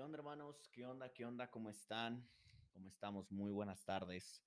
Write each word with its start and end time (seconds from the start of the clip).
¿Qué 0.00 0.04
onda, 0.04 0.16
hermanos? 0.16 0.56
¿Qué 0.72 0.86
onda? 0.86 1.12
¿Qué 1.12 1.26
onda? 1.26 1.50
¿Cómo 1.50 1.68
están? 1.68 2.26
¿Cómo 2.72 2.88
estamos? 2.88 3.30
Muy 3.30 3.52
buenas 3.52 3.84
tardes. 3.84 4.42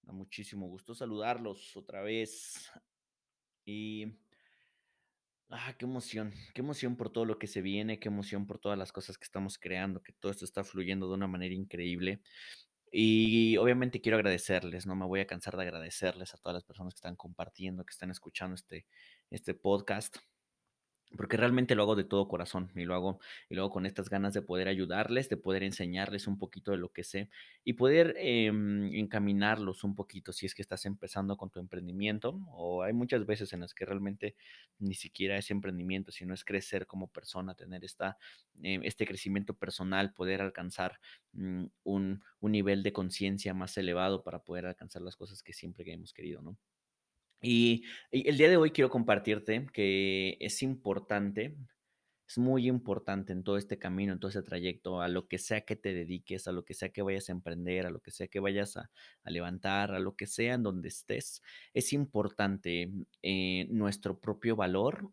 Da 0.00 0.12
muchísimo 0.12 0.68
gusto 0.68 0.94
saludarlos 0.94 1.76
otra 1.76 2.02
vez. 2.02 2.70
Y. 3.64 4.06
Ah, 5.48 5.74
qué 5.76 5.86
emoción, 5.86 6.32
qué 6.54 6.60
emoción 6.60 6.94
por 6.94 7.10
todo 7.10 7.24
lo 7.24 7.36
que 7.36 7.48
se 7.48 7.62
viene, 7.62 7.98
qué 7.98 8.10
emoción 8.10 8.46
por 8.46 8.60
todas 8.60 8.78
las 8.78 8.92
cosas 8.92 9.18
que 9.18 9.24
estamos 9.24 9.58
creando, 9.58 10.04
que 10.04 10.12
todo 10.12 10.30
esto 10.30 10.44
está 10.44 10.62
fluyendo 10.62 11.08
de 11.08 11.14
una 11.14 11.26
manera 11.26 11.52
increíble. 11.52 12.22
Y 12.92 13.56
obviamente 13.56 14.00
quiero 14.00 14.18
agradecerles, 14.18 14.86
no 14.86 14.94
me 14.94 15.06
voy 15.06 15.18
a 15.18 15.26
cansar 15.26 15.56
de 15.56 15.64
agradecerles 15.64 16.32
a 16.32 16.38
todas 16.38 16.54
las 16.54 16.64
personas 16.64 16.94
que 16.94 16.98
están 16.98 17.16
compartiendo, 17.16 17.84
que 17.84 17.90
están 17.90 18.12
escuchando 18.12 18.54
este, 18.54 18.86
este 19.30 19.52
podcast 19.52 20.16
porque 21.16 21.36
realmente 21.36 21.74
lo 21.74 21.82
hago 21.82 21.96
de 21.96 22.04
todo 22.04 22.28
corazón 22.28 22.70
y 22.74 22.84
lo 22.84 22.94
hago 22.94 23.20
y 23.48 23.54
luego 23.54 23.70
con 23.70 23.86
estas 23.86 24.08
ganas 24.08 24.34
de 24.34 24.42
poder 24.42 24.68
ayudarles, 24.68 25.28
de 25.28 25.36
poder 25.36 25.62
enseñarles 25.62 26.26
un 26.26 26.38
poquito 26.38 26.72
de 26.72 26.78
lo 26.78 26.92
que 26.92 27.04
sé 27.04 27.30
y 27.64 27.74
poder 27.74 28.14
em, 28.18 28.92
encaminarlos 28.94 29.84
un 29.84 29.94
poquito 29.94 30.32
si 30.32 30.46
es 30.46 30.54
que 30.54 30.62
estás 30.62 30.86
empezando 30.86 31.36
con 31.36 31.50
tu 31.50 31.60
emprendimiento 31.60 32.40
o 32.52 32.82
hay 32.82 32.92
muchas 32.92 33.26
veces 33.26 33.52
en 33.52 33.60
las 33.60 33.74
que 33.74 33.84
realmente 33.84 34.36
ni 34.78 34.94
siquiera 34.94 35.36
es 35.36 35.50
emprendimiento, 35.50 36.12
sino 36.12 36.34
es 36.34 36.44
crecer 36.44 36.86
como 36.86 37.08
persona, 37.08 37.54
tener 37.54 37.84
esta, 37.84 38.18
eh, 38.62 38.80
este 38.82 39.06
crecimiento 39.06 39.54
personal, 39.54 40.12
poder 40.12 40.42
alcanzar 40.42 41.00
mm, 41.32 41.66
un, 41.84 42.22
un 42.40 42.52
nivel 42.52 42.82
de 42.82 42.92
conciencia 42.92 43.54
más 43.54 43.76
elevado 43.78 44.22
para 44.22 44.40
poder 44.44 44.66
alcanzar 44.66 45.02
las 45.02 45.16
cosas 45.16 45.42
que 45.42 45.52
siempre 45.52 45.90
hemos 45.92 46.12
querido, 46.12 46.42
¿no? 46.42 46.56
Y, 47.42 47.84
el 48.12 48.38
día 48.38 48.48
de 48.48 48.56
hoy 48.56 48.70
quiero 48.70 48.88
compartirte 48.88 49.66
que 49.72 50.36
es 50.40 50.62
importante, 50.62 51.56
es 52.28 52.38
muy 52.38 52.68
importante 52.68 53.32
en 53.32 53.42
todo 53.42 53.56
este 53.58 53.78
camino, 53.78 54.12
en 54.12 54.20
todo 54.20 54.28
este 54.28 54.42
trayecto, 54.42 55.00
a 55.02 55.08
lo 55.08 55.26
que 55.28 55.38
sea 55.38 55.62
que 55.62 55.76
te 55.76 55.92
dediques, 55.92 56.46
a 56.46 56.52
lo 56.52 56.64
que 56.64 56.74
sea 56.74 56.90
que 56.90 57.02
vayas 57.02 57.28
a 57.28 57.32
emprender, 57.32 57.86
a 57.86 57.90
lo 57.90 58.00
que 58.00 58.12
sea 58.12 58.28
que 58.28 58.40
vayas 58.40 58.76
a, 58.76 58.90
a 59.24 59.30
levantar, 59.30 59.92
a 59.92 59.98
lo 59.98 60.14
que 60.16 60.26
sea 60.26 60.54
en 60.54 60.62
donde 60.62 60.88
estés, 60.88 61.42
es 61.74 61.92
importante 61.92 62.90
eh, 63.22 63.66
nuestro 63.70 64.20
propio 64.20 64.56
valor. 64.56 65.10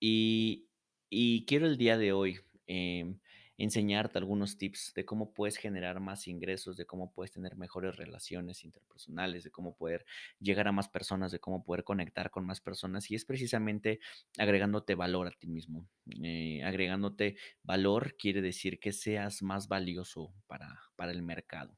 Y, 0.00 0.68
y 1.10 1.44
quiero 1.46 1.66
el 1.66 1.76
día 1.76 1.98
de 1.98 2.12
hoy 2.12 2.40
em, 2.66 3.18
enseñarte 3.58 4.18
algunos 4.18 4.56
tips 4.56 4.92
de 4.94 5.04
cómo 5.04 5.34
puedes 5.34 5.56
generar 5.56 5.98
más 6.00 6.28
ingresos, 6.28 6.76
de 6.76 6.86
cómo 6.86 7.12
puedes 7.12 7.32
tener 7.32 7.56
mejores 7.56 7.96
relaciones 7.96 8.64
interpersonales, 8.64 9.42
de 9.44 9.50
cómo 9.50 9.76
poder 9.76 10.06
llegar 10.38 10.68
a 10.68 10.72
más 10.72 10.88
personas, 10.88 11.32
de 11.32 11.40
cómo 11.40 11.64
poder 11.64 11.82
conectar 11.82 12.30
con 12.30 12.46
más 12.46 12.60
personas. 12.60 13.10
Y 13.10 13.16
es 13.16 13.24
precisamente 13.24 13.98
agregándote 14.38 14.94
valor 14.94 15.26
a 15.26 15.32
ti 15.32 15.48
mismo. 15.48 15.88
Eh, 16.22 16.62
agregándote 16.64 17.36
valor 17.64 18.16
quiere 18.16 18.40
decir 18.40 18.78
que 18.78 18.92
seas 18.92 19.42
más 19.42 19.66
valioso 19.66 20.32
para, 20.46 20.80
para 20.94 21.10
el 21.10 21.22
mercado. 21.22 21.76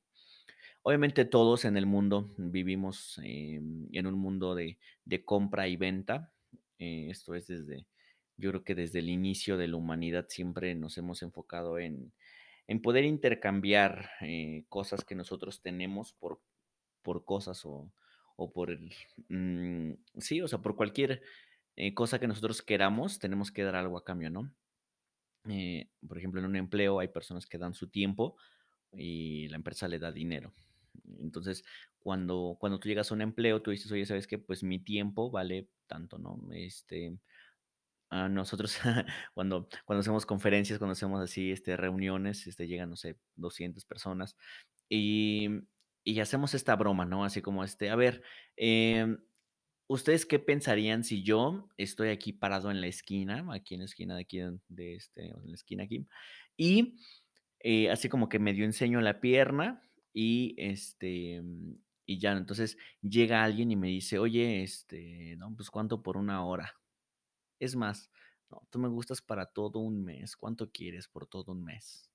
Obviamente 0.83 1.25
todos 1.25 1.65
en 1.65 1.77
el 1.77 1.87
mundo 1.87 2.35
vivimos 2.37 3.21
em, 3.23 3.89
en 3.93 4.07
un 4.07 4.15
mundo 4.15 4.55
de, 4.55 4.79
de 5.05 5.25
compra 5.25 5.69
y 5.69 5.77
venta. 5.77 6.33
Eh, 6.79 7.09
esto 7.11 7.35
es 7.35 7.47
desde, 7.47 7.87
yo 8.41 8.51
creo 8.51 8.65
que 8.65 8.75
desde 8.75 9.01
el 9.01 9.11
inicio 9.11 9.57
de 9.57 9.69
la 9.69 9.77
humanidad 9.77 10.27
siempre 10.29 10.75
nos 10.75 10.99
hemos 10.99 11.23
enfocado 11.23 11.79
en, 11.79 12.13
en 12.67 12.83
poder 12.83 13.05
intercambiar 13.05 14.11
eh, 14.21 14.65
cosas 14.69 15.05
que 15.05 15.15
nosotros 15.15 15.63
tenemos 15.63 16.13
por, 16.15 16.41
por 17.03 17.25
cosas 17.25 17.65
o, 17.65 17.93
o 18.37 18.53
por 18.53 18.71
el, 18.71 18.93
mm, 19.29 19.93
sí, 20.19 20.41
o 20.41 20.49
sea, 20.49 20.61
por 20.61 20.77
cualquier 20.77 21.23
eh, 21.77 21.95
cosa 21.95 22.19
que 22.19 22.29
nosotros 22.29 22.63
queramos, 22.63 23.19
tenemos 23.19 23.51
que 23.51 23.63
dar 23.63 23.77
algo 23.77 23.99
a 23.99 24.05
cambio, 24.05 24.31
¿no? 24.31 24.53
Eh, 25.49 25.89
por 26.07 26.19
ejemplo, 26.19 26.41
en 26.41 26.47
un 26.47 26.57
empleo 26.57 27.01
hay 27.01 27.09
personas 27.09 27.47
que 27.47 27.59
dan 27.59 27.75
su 27.75 27.89
tiempo 27.89 28.37
y 28.93 29.49
la 29.49 29.57
empresa 29.57 29.89
le 29.89 29.99
da 29.99 30.13
dinero. 30.13 30.53
Entonces, 31.19 31.65
cuando, 31.99 32.57
cuando 32.59 32.79
tú 32.79 32.89
llegas 32.89 33.11
a 33.11 33.15
un 33.15 33.23
empleo, 33.23 33.63
tú 33.63 33.71
dices, 33.71 33.91
oye, 33.93 34.07
¿sabes 34.07 34.27
qué? 34.27 34.39
Pues 34.39 34.63
mi 34.63 34.79
tiempo 34.79 35.31
vale 35.31 35.69
tanto, 35.87 36.19
¿no? 36.19 36.39
Este, 36.53 37.17
nosotros 38.11 38.79
cuando, 39.35 39.69
cuando 39.85 40.01
hacemos 40.01 40.27
conferencias, 40.27 40.79
cuando 40.79 40.93
hacemos 40.93 41.21
así 41.21 41.53
este, 41.53 41.77
reuniones, 41.77 42.47
este, 42.47 42.67
llegan, 42.67 42.91
no 42.91 42.97
sé, 42.97 43.17
200 43.37 43.85
personas 43.85 44.37
y, 44.89 45.49
y 46.05 46.21
hacemos 46.21 46.55
esta 46.55 46.75
broma, 46.77 47.05
¿no? 47.05 47.25
Así 47.25 47.41
como 47.41 47.63
este, 47.63 47.91
a 47.91 47.97
ver, 47.97 48.23
em, 48.57 49.19
¿ustedes 49.87 50.27
qué 50.27 50.39
pensarían 50.39 51.05
si 51.05 51.23
yo 51.23 51.69
estoy 51.77 52.09
aquí 52.09 52.33
parado 52.33 52.71
en 52.71 52.81
la 52.81 52.89
esquina, 52.89 53.47
aquí 53.53 53.75
en 53.75 53.81
la 53.81 53.87
esquina 53.87 54.15
de 54.17 54.23
aquí, 54.23 54.41
de 54.69 54.95
este, 54.95 55.27
en 55.27 55.49
la 55.49 55.55
esquina 55.55 55.85
aquí, 55.85 56.07
y 56.57 56.97
eh, 57.61 57.91
así 57.91 58.09
como 58.09 58.29
que 58.29 58.39
medio 58.39 58.65
enseño 58.65 59.01
la 59.01 59.21
pierna 59.21 59.83
y 60.13 60.55
este, 60.59 61.43
y 62.07 62.19
ya, 62.19 62.33
entonces 62.33 62.77
llega 63.03 63.45
alguien 63.45 63.71
y 63.71 63.77
me 63.77 63.87
dice, 63.89 64.19
oye, 64.19 64.63
este, 64.65 65.37
no, 65.37 65.55
pues 65.55 65.71
cuánto 65.71 66.03
por 66.03 66.17
una 66.17 66.45
hora. 66.45 66.80
Es 67.61 67.77
más, 67.77 68.11
no, 68.51 68.67
tú 68.71 68.81
me 68.81 68.89
gustas 68.89 69.23
para 69.23 69.47
todo 69.47 69.79
un 69.79 70.03
mes. 70.05 70.37
¿Cuánto 70.37 70.71
quieres 70.73 71.07
por 71.07 71.27
todo 71.27 71.53
un 71.53 71.63
mes? 71.63 72.11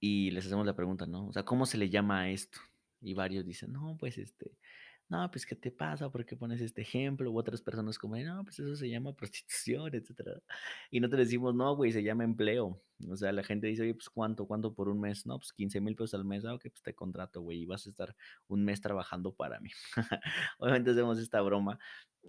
Y 0.00 0.30
les 0.30 0.46
hacemos 0.46 0.66
la 0.66 0.76
pregunta, 0.76 1.06
¿no? 1.06 1.28
O 1.28 1.32
sea, 1.32 1.44
¿cómo 1.44 1.66
se 1.66 1.78
le 1.78 1.90
llama 1.90 2.20
a 2.20 2.30
esto? 2.30 2.58
Y 3.00 3.14
varios 3.14 3.46
dicen, 3.46 3.72
no, 3.72 3.96
pues 3.98 4.18
este, 4.18 4.58
no, 5.10 5.28
pues 5.28 5.44
¿qué 5.44 5.56
te 5.56 5.72
pasa? 5.72 6.08
¿Por 6.08 6.24
qué 6.24 6.36
pones 6.36 6.60
este 6.60 6.82
ejemplo? 6.82 7.32
U 7.32 7.38
otras 7.38 7.60
personas 7.60 7.98
como, 7.98 8.16
no, 8.16 8.44
pues 8.44 8.60
eso 8.60 8.76
se 8.76 8.88
llama 8.88 9.12
prostitución, 9.16 9.92
etcétera. 9.94 10.40
Y 10.90 11.00
nosotros 11.00 11.26
decimos, 11.26 11.52
no, 11.54 11.74
güey, 11.74 11.90
se 11.90 12.02
llama 12.04 12.22
empleo. 12.22 12.80
O 13.08 13.16
sea, 13.16 13.32
la 13.32 13.42
gente 13.42 13.66
dice, 13.66 13.82
oye, 13.82 13.94
pues 13.94 14.08
¿cuánto? 14.08 14.46
¿Cuánto 14.46 14.72
por 14.72 14.88
un 14.88 15.00
mes? 15.00 15.26
No, 15.26 15.38
pues 15.38 15.52
15 15.52 15.80
mil 15.80 15.96
pesos 15.96 16.14
al 16.14 16.24
mes. 16.24 16.44
Ah, 16.44 16.54
ok, 16.54 16.62
pues 16.70 16.82
te 16.82 16.94
contrato, 16.94 17.40
güey, 17.40 17.62
y 17.62 17.66
vas 17.66 17.86
a 17.86 17.90
estar 17.90 18.14
un 18.46 18.64
mes 18.64 18.80
trabajando 18.80 19.34
para 19.34 19.58
mí. 19.58 19.70
Obviamente 20.58 20.92
hacemos 20.92 21.18
esta 21.18 21.40
broma, 21.40 21.78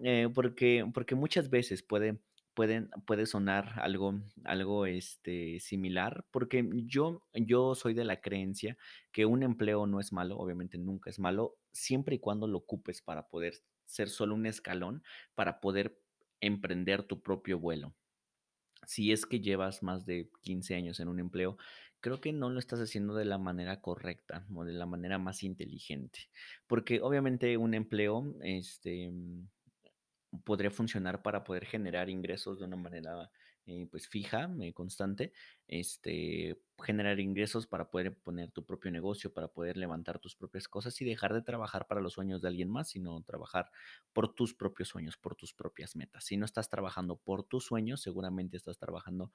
eh, 0.03 0.29
porque, 0.33 0.85
porque 0.93 1.15
muchas 1.15 1.49
veces 1.49 1.83
puede 1.83 2.19
pueden, 2.53 2.89
puede 3.05 3.25
sonar 3.25 3.79
algo, 3.79 4.21
algo 4.43 4.85
este, 4.85 5.59
similar, 5.59 6.25
porque 6.31 6.67
yo, 6.85 7.23
yo 7.33 7.75
soy 7.75 7.93
de 7.93 8.03
la 8.03 8.21
creencia 8.21 8.77
que 9.11 9.25
un 9.25 9.43
empleo 9.43 9.87
no 9.87 9.99
es 9.99 10.11
malo, 10.11 10.37
obviamente 10.37 10.77
nunca 10.77 11.09
es 11.09 11.19
malo, 11.19 11.57
siempre 11.71 12.15
y 12.15 12.19
cuando 12.19 12.47
lo 12.47 12.59
ocupes 12.59 13.01
para 13.01 13.27
poder 13.29 13.55
ser 13.85 14.09
solo 14.09 14.35
un 14.35 14.45
escalón, 14.45 15.03
para 15.35 15.59
poder 15.59 15.99
emprender 16.39 17.03
tu 17.03 17.21
propio 17.21 17.59
vuelo. 17.59 17.93
Si 18.87 19.11
es 19.11 19.25
que 19.25 19.41
llevas 19.41 19.83
más 19.83 20.05
de 20.05 20.29
15 20.41 20.75
años 20.75 20.99
en 20.99 21.07
un 21.07 21.19
empleo, 21.19 21.57
creo 21.99 22.19
que 22.19 22.33
no 22.33 22.49
lo 22.49 22.59
estás 22.59 22.79
haciendo 22.79 23.13
de 23.13 23.25
la 23.25 23.37
manera 23.37 23.79
correcta 23.79 24.45
o 24.55 24.65
de 24.65 24.73
la 24.73 24.87
manera 24.87 25.19
más 25.19 25.43
inteligente, 25.43 26.29
porque 26.67 26.99
obviamente 27.01 27.57
un 27.57 27.75
empleo, 27.75 28.35
este, 28.41 29.11
podría 30.43 30.71
funcionar 30.71 31.21
para 31.21 31.43
poder 31.43 31.65
generar 31.65 32.09
ingresos 32.09 32.59
de 32.59 32.65
una 32.65 32.77
manera 32.77 33.29
eh, 33.67 33.87
pues 33.91 34.07
fija, 34.07 34.49
eh, 34.59 34.73
constante, 34.73 35.33
este, 35.67 36.59
generar 36.83 37.19
ingresos 37.19 37.67
para 37.67 37.91
poder 37.91 38.17
poner 38.17 38.51
tu 38.51 38.65
propio 38.65 38.89
negocio, 38.89 39.31
para 39.31 39.49
poder 39.49 39.77
levantar 39.77 40.17
tus 40.17 40.35
propias 40.35 40.67
cosas 40.67 40.99
y 40.99 41.05
dejar 41.05 41.33
de 41.33 41.43
trabajar 41.43 41.85
para 41.85 42.01
los 42.01 42.13
sueños 42.13 42.41
de 42.41 42.47
alguien 42.47 42.71
más, 42.71 42.89
sino 42.89 43.21
trabajar 43.21 43.69
por 44.13 44.33
tus 44.33 44.55
propios 44.55 44.89
sueños, 44.89 45.15
por 45.15 45.35
tus 45.35 45.53
propias 45.53 45.95
metas. 45.95 46.25
Si 46.25 46.37
no 46.37 46.45
estás 46.45 46.69
trabajando 46.69 47.17
por 47.17 47.43
tus 47.43 47.65
sueños, 47.65 48.01
seguramente 48.01 48.57
estás 48.57 48.79
trabajando 48.79 49.31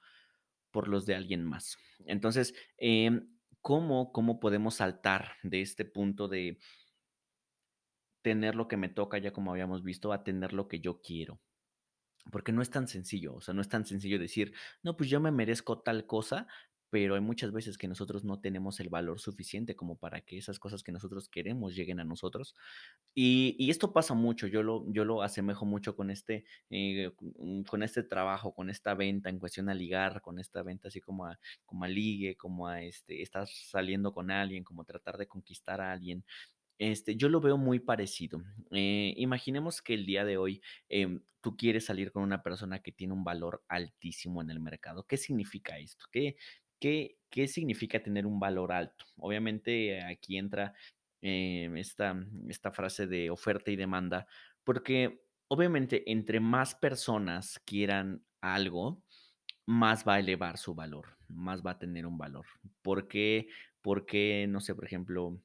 por 0.73 0.89
los 0.89 1.07
de 1.07 1.15
alguien 1.15 1.45
más. 1.45 1.79
Entonces, 2.05 2.53
em, 2.79 3.29
¿cómo, 3.63 4.13
¿cómo 4.13 4.41
podemos 4.41 4.75
saltar 4.75 5.35
de 5.45 5.61
este 5.61 5.85
punto 5.85 6.27
de 6.27 6.59
tener 8.27 8.57
lo 8.57 8.67
que 8.67 8.77
me 8.77 8.89
toca, 8.89 9.19
ya 9.19 9.33
como 9.33 9.53
habíamos 9.53 9.85
visto, 9.85 10.13
a 10.13 10.25
tener 10.25 10.53
lo 10.53 10.67
que 10.67 10.81
yo 10.81 11.01
quiero. 11.01 11.39
Porque 12.33 12.51
no 12.51 12.61
es 12.61 12.71
tan 12.71 12.89
sencillo, 12.89 13.37
o 13.37 13.41
sea, 13.41 13.55
no 13.55 13.61
es 13.61 13.69
tan 13.69 13.87
sencillo 13.87 14.19
decir, 14.19 14.53
no, 14.83 14.97
pues 14.97 15.09
yo 15.09 15.21
me 15.21 15.31
merezco 15.31 15.79
tal 15.79 16.07
cosa, 16.09 16.49
pero 16.91 17.15
hay 17.15 17.21
muchas 17.21 17.53
veces 17.53 17.79
que 17.79 17.87
nosotros 17.87 18.25
no 18.25 18.41
tenemos 18.41 18.81
el 18.81 18.89
valor 18.89 19.21
suficiente 19.21 19.77
como 19.77 19.97
para 19.97 20.23
que 20.23 20.39
esas 20.39 20.59
cosas 20.59 20.83
que 20.83 20.91
nosotros 20.91 21.29
queremos 21.29 21.77
lleguen 21.77 22.01
a 22.01 22.05
nosotros. 22.05 22.57
Y, 23.15 23.71
esto 23.71 23.93
pasa 23.93 24.15
mucho, 24.15 24.49
yo 24.49 24.65
lo, 24.65 24.85
yo 24.93 25.05
lo 25.05 25.23
asemejo 25.23 25.65
mucho 25.65 25.95
con 25.95 26.11
este, 26.11 26.45
eh, 26.71 27.13
con 27.15 27.63
con 27.63 27.83
este 27.85 28.03
trabajo, 28.03 28.55
con 28.55 28.71
esta 28.71 28.95
venta 28.95 29.31
en 29.31 29.39
cuestión 29.39 29.69
a 29.69 29.75
ligar, 29.75 30.21
con 30.21 30.41
esta 30.41 30.65
venta 30.65 30.89
así 30.89 31.01
como 31.01 31.27
a, 31.27 31.39
como 31.65 31.85
a 31.85 31.89
ligue, 31.89 32.37
como 32.37 32.67
a 32.67 32.83
este, 32.83 33.23
estar 33.23 33.47
saliendo 33.47 34.13
con 34.13 34.33
alguien, 34.33 34.65
como 34.65 34.85
tratar 34.85 35.17
de 35.17 35.29
conquistar 35.29 35.81
a 35.81 35.93
alguien. 35.93 36.25
Este, 36.79 37.17
yo 37.17 37.29
lo 37.29 37.41
veo 37.41 37.57
muy 37.57 37.79
parecido. 37.81 38.43
Eh, 38.71 39.15
imaginemos 39.17 39.81
que 39.83 39.95
el 39.95 40.07
día 40.07 40.25
de 40.25 40.37
hoy 40.37 40.63
em, 40.89 41.23
tú 41.41 41.57
quieres 41.57 41.87
salir 41.87 42.13
con 42.13 42.23
una 42.23 42.43
persona 42.43 42.81
que 42.81 42.93
tiene 42.93 43.15
un 43.15 43.25
valor 43.25 43.65
altísimo 43.69 44.43
en 44.43 44.51
el 44.51 44.61
mercado. 44.61 45.07
¿Qué 45.07 45.17
significa 45.17 45.79
esto? 45.79 46.05
¿Qué, 46.13 46.37
qué, 46.79 47.19
qué 47.31 47.49
significa 47.49 48.03
tener 48.03 48.27
un 48.27 48.39
valor 48.39 48.73
alto? 48.73 49.07
Obviamente 49.17 50.03
aquí 50.03 50.37
entra 50.37 50.75
em, 51.23 51.77
esta, 51.77 52.15
esta 52.49 52.73
frase 52.73 53.07
de 53.07 53.31
oferta 53.31 53.71
y 53.71 53.77
demanda, 53.77 54.27
porque 54.65 55.23
obviamente 55.49 56.11
entre 56.11 56.41
más 56.41 56.75
personas 56.75 57.61
quieran 57.65 58.23
algo, 58.41 59.03
más 59.67 60.07
va 60.07 60.15
a 60.15 60.21
elevar 60.21 60.59
su 60.59 60.75
valor, 60.75 61.17
más 61.29 61.65
va 61.65 61.73
a 61.73 61.79
tener 61.79 62.07
un 62.07 62.19
valor. 62.19 62.47
¿Por 62.83 63.09
qué? 63.09 63.49
Porque, 63.83 64.47
no 64.49 64.61
sé, 64.61 64.75
por 64.75 64.85
ejemplo, 64.85 65.41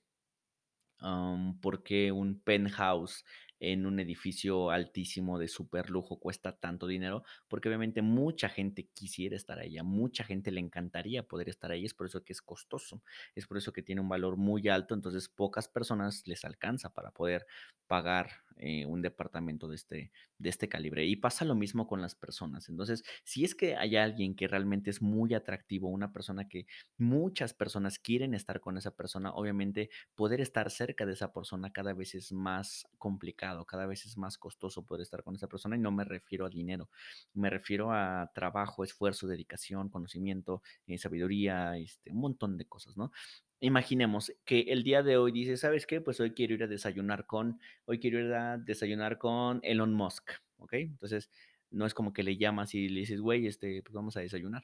am, 1.02 1.60
¿por 1.60 1.84
qué 1.84 2.12
un 2.12 2.40
penthouse 2.42 3.24
en 3.62 3.86
un 3.86 4.00
edificio 4.00 4.72
altísimo 4.72 5.40
de 5.40 5.48
superlujo 5.48 6.20
cuesta 6.20 6.58
tanto 6.58 6.88
dinero? 6.88 7.24
Porque 7.48 7.70
obviamente 7.70 8.02
mucha 8.02 8.50
gente 8.50 8.90
quisiera 8.94 9.36
estar 9.38 9.60
ahí, 9.60 9.78
a 9.78 9.84
mucha 9.84 10.24
gente 10.26 10.52
le 10.52 10.60
encantaría 10.60 11.24
poder 11.24 11.48
estar 11.48 11.72
ahí, 11.72 11.86
es 11.86 11.94
por 11.94 12.08
eso 12.08 12.24
que 12.26 12.34
es 12.34 12.42
costoso, 12.42 13.04
es 13.36 13.48
por 13.48 13.58
eso 13.58 13.72
que 13.72 13.84
tiene 13.84 14.02
un 14.02 14.10
valor 14.10 14.36
muy 14.36 14.68
alto, 14.68 14.96
entonces 14.96 15.30
pocas 15.30 15.68
personas 15.70 16.24
les 16.26 16.44
alcanza 16.44 16.94
para 16.94 17.12
poder 17.12 17.46
pagar 17.88 18.32
eh, 18.56 18.86
un 18.86 19.02
departamento 19.02 19.68
de 19.68 19.76
este, 19.76 20.12
de 20.38 20.50
este 20.50 20.70
calibre. 20.70 21.06
Y 21.06 21.18
pasa 21.18 21.44
lo 21.44 21.56
mismo 21.56 21.88
con 21.88 22.02
las 22.02 22.16
personas. 22.16 22.70
Entonces, 22.70 23.04
si 23.26 23.44
es 23.44 23.54
que 23.54 23.76
hay 23.76 23.98
alguien 23.98 24.34
que 24.34 24.48
realmente 24.48 24.90
es 24.90 25.02
muy 25.02 25.34
atractivo, 25.34 25.90
una 25.90 26.14
persona 26.14 26.48
que 26.48 26.68
muchas 26.98 27.54
personas 27.54 28.00
quieren 28.00 28.34
estar 28.34 28.62
con 28.62 28.78
esa 28.78 28.96
persona, 28.96 29.34
obviamente 29.34 29.90
poder 30.16 30.40
estar 30.40 30.72
cerca 30.72 31.06
de 31.06 31.14
esa 31.14 31.34
persona 31.34 31.74
cada 31.74 31.94
vez 31.94 32.16
es 32.16 32.32
más 32.32 32.88
complicado, 32.98 33.51
cada 33.66 33.86
vez 33.86 34.06
es 34.06 34.18
más 34.18 34.38
costoso 34.38 34.84
poder 34.84 35.02
estar 35.02 35.24
con 35.24 35.36
esa 35.36 35.48
persona 35.48 35.76
y 35.76 35.80
no 35.80 35.92
me 35.92 36.04
refiero 36.04 36.46
a 36.46 36.50
dinero, 36.50 36.90
me 37.34 37.50
refiero 37.50 37.92
a 37.92 38.32
trabajo, 38.34 38.84
esfuerzo, 38.84 39.28
dedicación, 39.28 39.90
conocimiento, 39.90 40.62
eh, 40.88 40.98
sabiduría, 40.98 41.78
este, 41.78 42.12
un 42.12 42.20
montón 42.20 42.58
de 42.58 42.66
cosas, 42.66 42.98
¿no? 42.98 43.12
Imaginemos 43.60 44.32
que 44.44 44.62
el 44.62 44.84
día 44.84 45.04
de 45.04 45.18
hoy 45.18 45.32
dice, 45.32 45.56
¿sabes 45.56 45.86
qué? 45.86 46.02
Pues 46.02 46.20
hoy 46.20 46.32
quiero 46.32 46.56
ir 46.56 46.64
a 46.64 46.68
desayunar 46.68 47.28
con, 47.28 47.60
hoy 47.86 48.00
quiero 48.00 48.20
ir 48.20 48.34
a 48.34 48.58
desayunar 48.58 49.18
con 49.20 49.60
Elon 49.64 49.94
Musk, 49.94 50.32
¿ok? 50.58 50.74
Entonces, 50.74 51.30
no 51.70 51.86
es 51.86 51.94
como 51.94 52.12
que 52.12 52.24
le 52.24 52.38
llamas 52.38 52.74
y 52.74 52.90
le 52.90 53.02
dices, 53.02 53.22
güey, 53.22 53.48
este, 53.48 53.82
pues 53.84 53.94
vamos 53.94 54.18
a 54.18 54.22
desayunar 54.22 54.64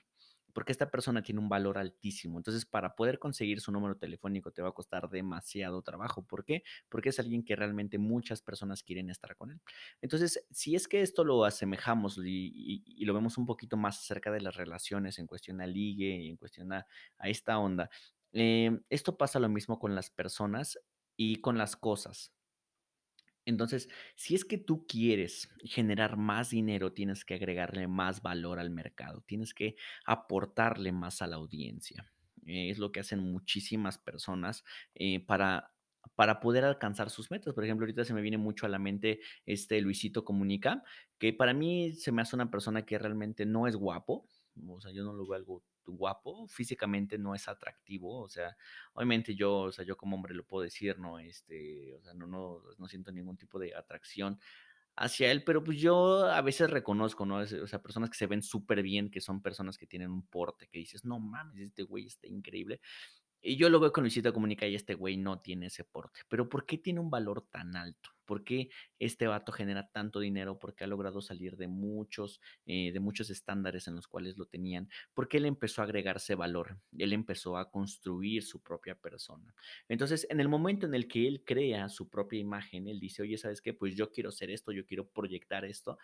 porque 0.57 0.71
esta 0.71 0.89
persona 0.89 1.21
tiene 1.21 1.39
un 1.39 1.49
valor 1.49 1.77
altísimo. 1.77 2.39
Entonces, 2.39 2.65
para 2.65 2.95
poder 2.95 3.19
conseguir 3.19 3.61
su 3.61 3.71
número 3.71 3.95
telefónico 3.95 4.49
te 4.49 4.63
va 4.63 4.69
a 4.69 4.71
costar 4.71 5.07
demasiado 5.07 5.83
trabajo. 5.83 6.25
¿Por 6.25 6.43
qué? 6.43 6.63
Porque 6.89 7.09
es 7.09 7.19
alguien 7.19 7.43
que 7.43 7.55
realmente 7.55 7.99
muchas 7.99 8.41
personas 8.41 8.81
quieren 8.81 9.11
estar 9.11 9.35
con 9.35 9.51
él. 9.51 9.61
Entonces, 10.01 10.47
si 10.49 10.73
es 10.73 10.87
que 10.87 11.03
esto 11.03 11.23
lo 11.23 11.45
asemejamos 11.45 12.17
y, 12.25 13.05
lo 13.05 13.13
vemos 13.13 13.37
un 13.37 13.45
poquito 13.45 13.77
más 13.77 13.99
acerca 13.99 14.31
de 14.31 14.41
las 14.41 14.55
relaciones 14.55 15.19
en 15.19 15.27
cuestión 15.27 15.61
a 15.61 15.67
ligue 15.67 16.17
y 16.23 16.27
en 16.27 16.37
cuestión 16.37 16.73
a, 16.73 16.87
a 17.19 17.29
esta 17.29 17.59
onda, 17.59 17.91
eh, 18.31 18.81
esto 18.89 19.15
pasa 19.15 19.39
lo 19.39 19.49
mismo 19.49 19.77
con 19.77 19.93
las 19.93 20.09
personas 20.09 20.79
y 21.15 21.35
con 21.35 21.59
las 21.59 21.75
cosas. 21.75 22.33
Entonces, 23.47 23.87
si 24.15 24.35
es 24.35 24.43
que 24.43 24.57
tú 24.57 24.85
quieres 24.85 25.49
generar 25.63 26.17
más 26.17 26.49
dinero, 26.49 26.91
tienes 26.91 27.23
que 27.23 27.35
agregarle 27.35 27.87
más 27.87 28.21
valor 28.21 28.59
al 28.59 28.69
mercado, 28.69 29.21
tienes 29.21 29.53
que 29.53 29.77
aportarle 30.05 30.91
más 30.91 31.21
a 31.21 31.27
la 31.27 31.37
audiencia. 31.37 32.11
Eh, 32.45 32.69
es 32.71 32.77
lo 32.77 32.91
que 32.91 32.99
hacen 32.99 33.19
muchísimas 33.19 33.97
personas 33.97 34.65
eh, 34.95 35.21
para, 35.25 35.71
para 36.15 36.41
poder 36.41 36.65
alcanzar 36.65 37.09
sus 37.09 37.31
metas. 37.31 37.53
Por 37.53 37.63
ejemplo, 37.63 37.85
ahorita 37.85 38.03
se 38.03 38.13
me 38.13 38.21
viene 38.21 38.37
mucho 38.37 38.65
a 38.65 38.69
la 38.69 38.79
mente 38.79 39.21
este 39.45 39.79
Luisito 39.79 40.25
Comunica, 40.25 40.83
que 41.17 41.31
para 41.31 41.53
mí 41.53 41.93
se 41.93 42.11
me 42.11 42.21
hace 42.21 42.35
una 42.35 42.51
persona 42.51 42.85
que 42.85 42.99
realmente 42.99 43.45
no 43.45 43.65
es 43.65 43.77
guapo. 43.77 44.27
O 44.67 44.81
sea, 44.81 44.91
yo 44.91 45.05
no 45.05 45.13
lo 45.13 45.25
veo 45.25 45.37
algo 45.37 45.63
guapo, 45.91 46.47
físicamente 46.47 47.17
no 47.17 47.35
es 47.35 47.47
atractivo, 47.47 48.21
o 48.21 48.29
sea, 48.29 48.55
Obviamente 48.93 49.35
yo, 49.35 49.59
o 49.59 49.71
sea, 49.71 49.85
yo 49.85 49.95
como 49.97 50.15
hombre 50.15 50.33
lo 50.33 50.45
puedo 50.45 50.63
decir, 50.63 50.99
¿no? 50.99 51.19
Este, 51.19 51.95
o 51.95 52.01
sea, 52.01 52.13
no, 52.13 52.27
no, 52.27 52.61
no 52.77 52.87
siento 52.87 53.11
ningún 53.11 53.37
tipo 53.37 53.59
de 53.59 53.75
atracción 53.75 54.39
hacia 54.95 55.31
él, 55.31 55.43
pero 55.43 55.63
pues 55.63 55.79
yo 55.79 56.25
a 56.25 56.41
veces 56.41 56.69
reconozco, 56.71 57.25
¿no? 57.25 57.37
O 57.37 57.67
sea, 57.67 57.81
personas 57.81 58.09
que 58.09 58.17
se 58.17 58.27
ven 58.27 58.41
súper 58.41 58.81
bien, 58.81 59.11
que 59.11 59.21
son 59.21 59.41
personas 59.41 59.77
que 59.77 59.87
tienen 59.87 60.11
un 60.11 60.25
porte, 60.27 60.67
que 60.67 60.79
dices, 60.79 61.05
no 61.05 61.19
mames, 61.19 61.61
este 61.61 61.83
güey 61.83 62.07
está 62.07 62.27
increíble. 62.27 62.81
Y 63.41 63.57
yo 63.57 63.69
lo 63.69 63.79
veo 63.79 63.91
con 63.93 64.03
Luisito 64.03 64.33
Comunica 64.33 64.67
y 64.67 64.75
este 64.75 64.95
güey 64.95 65.17
no 65.17 65.39
tiene 65.41 65.67
ese 65.67 65.83
porte. 65.83 66.21
Pero 66.29 66.49
¿por 66.49 66.65
qué 66.65 66.77
tiene 66.79 66.99
un 66.99 67.11
valor 67.11 67.47
tan 67.49 67.75
alto? 67.75 68.09
¿Por 68.27 68.43
qué 68.43 68.69
este 68.99 69.25
vato 69.25 69.51
genera 69.51 69.89
tanto 69.91 70.19
dinero? 70.19 70.59
Porque 70.59 70.83
ha 70.83 70.87
logrado 70.87 71.21
salir 71.21 71.57
de 71.57 71.67
muchos, 71.67 72.39
eh, 72.67 72.91
de 72.91 72.99
muchos 72.99 73.31
estándares 73.31 73.87
en 73.87 73.95
los 73.95 74.07
cuales 74.07 74.37
lo 74.37 74.45
tenían. 74.45 74.89
Porque 75.15 75.37
él 75.37 75.45
empezó 75.45 75.81
a 75.81 75.85
agregarse 75.85 76.35
valor. 76.35 76.77
Él 76.95 77.13
empezó 77.13 77.57
a 77.57 77.71
construir 77.71 78.43
su 78.43 78.61
propia 78.61 78.93
persona. 78.93 79.55
Entonces, 79.87 80.27
en 80.29 80.39
el 80.39 80.49
momento 80.49 80.85
en 80.85 80.93
el 80.93 81.07
que 81.07 81.27
él 81.27 81.43
crea 81.45 81.89
su 81.89 82.09
propia 82.09 82.39
imagen, 82.39 82.87
él 82.87 82.99
dice, 82.99 83.23
oye, 83.23 83.37
¿sabes 83.37 83.61
qué? 83.61 83.73
Pues 83.73 83.95
yo 83.95 84.11
quiero 84.11 84.31
ser 84.31 84.51
esto, 84.51 84.71
yo 84.71 84.85
quiero 84.85 85.07
proyectar 85.09 85.65
esto. 85.65 85.97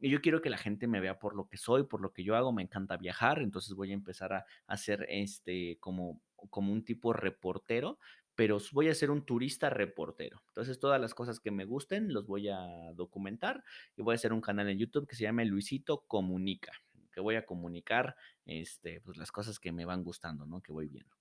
Y 0.00 0.10
yo 0.10 0.20
quiero 0.20 0.42
que 0.42 0.50
la 0.50 0.58
gente 0.58 0.88
me 0.88 1.00
vea 1.00 1.18
por 1.18 1.36
lo 1.36 1.46
que 1.46 1.58
soy, 1.58 1.84
por 1.84 2.00
lo 2.00 2.12
que 2.12 2.24
yo 2.24 2.34
hago. 2.34 2.52
Me 2.52 2.62
encanta 2.62 2.96
viajar. 2.96 3.40
Entonces 3.40 3.74
voy 3.74 3.90
a 3.90 3.94
empezar 3.94 4.32
a 4.32 4.46
hacer 4.66 5.06
este 5.08 5.78
como 5.78 6.22
como 6.50 6.72
un 6.72 6.84
tipo 6.84 7.12
reportero, 7.12 7.98
pero 8.36 8.58
voy 8.72 8.88
a 8.88 8.94
ser 8.94 9.10
un 9.10 9.24
turista 9.24 9.70
reportero. 9.70 10.42
Entonces, 10.48 10.78
todas 10.78 11.00
las 11.00 11.14
cosas 11.14 11.40
que 11.40 11.50
me 11.50 11.64
gusten 11.64 12.12
los 12.12 12.26
voy 12.26 12.48
a 12.48 12.58
documentar 12.94 13.64
y 13.96 14.02
voy 14.02 14.12
a 14.12 14.16
hacer 14.16 14.32
un 14.32 14.42
canal 14.42 14.68
en 14.68 14.78
YouTube 14.78 15.08
que 15.08 15.16
se 15.16 15.24
llame 15.24 15.46
Luisito 15.46 16.04
Comunica, 16.06 16.72
que 17.12 17.20
voy 17.20 17.36
a 17.36 17.46
comunicar 17.46 18.14
este, 18.44 19.00
pues, 19.00 19.16
las 19.16 19.32
cosas 19.32 19.58
que 19.58 19.72
me 19.72 19.86
van 19.86 20.04
gustando, 20.04 20.46
¿no? 20.46 20.60
Que 20.60 20.72
voy 20.72 20.86
viendo. 20.86 21.16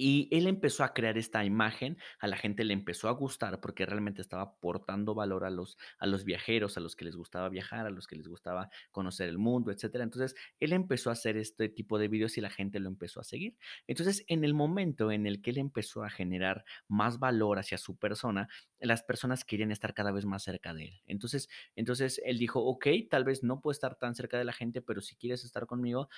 Y 0.00 0.28
él 0.30 0.46
empezó 0.46 0.84
a 0.84 0.94
crear 0.94 1.18
esta 1.18 1.44
imagen, 1.44 1.98
a 2.20 2.28
la 2.28 2.36
gente 2.36 2.62
le 2.62 2.72
empezó 2.72 3.08
a 3.08 3.12
gustar 3.12 3.60
porque 3.60 3.84
realmente 3.84 4.22
estaba 4.22 4.42
aportando 4.44 5.12
valor 5.12 5.44
a 5.44 5.50
los, 5.50 5.76
a 5.98 6.06
los 6.06 6.24
viajeros, 6.24 6.76
a 6.76 6.80
los 6.80 6.94
que 6.94 7.04
les 7.04 7.16
gustaba 7.16 7.48
viajar, 7.48 7.84
a 7.84 7.90
los 7.90 8.06
que 8.06 8.14
les 8.14 8.28
gustaba 8.28 8.70
conocer 8.92 9.28
el 9.28 9.38
mundo, 9.38 9.72
etcétera. 9.72 10.04
Entonces, 10.04 10.36
él 10.60 10.72
empezó 10.72 11.10
a 11.10 11.14
hacer 11.14 11.36
este 11.36 11.68
tipo 11.68 11.98
de 11.98 12.06
videos 12.06 12.38
y 12.38 12.40
la 12.40 12.48
gente 12.50 12.78
lo 12.78 12.88
empezó 12.88 13.18
a 13.20 13.24
seguir. 13.24 13.56
Entonces, 13.88 14.24
en 14.28 14.44
el 14.44 14.54
momento 14.54 15.10
en 15.10 15.26
el 15.26 15.42
que 15.42 15.50
él 15.50 15.58
empezó 15.58 16.04
a 16.04 16.10
generar 16.10 16.64
más 16.86 17.18
valor 17.18 17.58
hacia 17.58 17.76
su 17.76 17.96
persona, 17.96 18.48
las 18.78 19.02
personas 19.02 19.44
querían 19.44 19.72
estar 19.72 19.94
cada 19.94 20.12
vez 20.12 20.24
más 20.24 20.44
cerca 20.44 20.74
de 20.74 20.84
él. 20.84 21.02
Entonces, 21.06 21.48
entonces 21.74 22.20
él 22.24 22.38
dijo, 22.38 22.60
ok, 22.64 22.86
tal 23.10 23.24
vez 23.24 23.42
no 23.42 23.60
puedo 23.60 23.72
estar 23.72 23.96
tan 23.96 24.14
cerca 24.14 24.38
de 24.38 24.44
la 24.44 24.52
gente, 24.52 24.80
pero 24.80 25.00
si 25.00 25.16
quieres 25.16 25.44
estar 25.44 25.66
conmigo, 25.66 26.08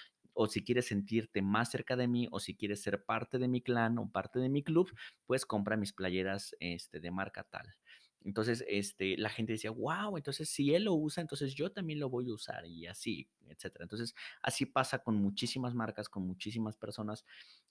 o 0.43 0.47
si 0.47 0.65
quieres 0.65 0.87
sentirte 0.87 1.43
más 1.43 1.71
cerca 1.71 1.97
de 1.97 2.09
mí, 2.09 2.27
o 2.31 2.41
si 2.41 2.57
quieres 2.57 2.81
ser 2.83 3.05
parte 3.05 3.39
de 3.39 3.47
mi 3.47 3.61
clan 3.61 3.99
o 3.99 4.11
parte 4.11 4.39
de 4.39 4.49
mi 4.49 4.63
club, 4.63 4.91
pues 5.27 5.45
compra 5.45 5.77
mis 5.77 5.93
playeras 5.93 6.57
este, 6.61 6.99
de 6.99 7.11
marca 7.11 7.45
tal. 7.45 7.75
Entonces, 8.23 8.65
este, 8.67 9.19
la 9.19 9.29
gente 9.29 9.53
decía, 9.53 9.71
wow, 9.71 10.17
entonces 10.17 10.49
si 10.49 10.75
él 10.75 10.85
lo 10.85 10.95
usa, 10.95 11.21
entonces 11.21 11.55
yo 11.55 11.73
también 11.73 12.01
lo 12.01 12.09
voy 12.09 12.31
a 12.31 12.33
usar 12.33 12.65
y 12.65 12.87
así, 12.87 13.29
etcétera. 13.49 13.85
Entonces, 13.85 14.15
así 14.41 14.65
pasa 14.65 15.01
con 15.01 15.17
muchísimas 15.17 15.75
marcas, 15.75 16.09
con 16.09 16.27
muchísimas 16.27 16.75
personas 16.75 17.27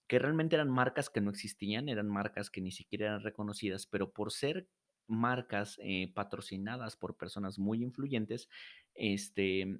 que 0.08 0.20
realmente 0.20 0.56
eran 0.56 0.70
marcas 0.70 1.10
que 1.10 1.22
no 1.22 1.32
existían, 1.32 1.90
eran 1.90 2.08
marcas 2.08 2.52
que 2.52 2.62
ni 2.62 2.72
siquiera 2.72 3.08
eran 3.08 3.24
reconocidas, 3.24 3.88
pero 3.88 4.12
por 4.14 4.32
ser 4.32 4.68
marcas 5.08 5.80
eh, 5.82 6.12
patrocinadas 6.14 6.96
por 6.96 7.18
personas 7.18 7.58
muy 7.58 7.82
influyentes, 7.82 8.48
este, 8.94 9.80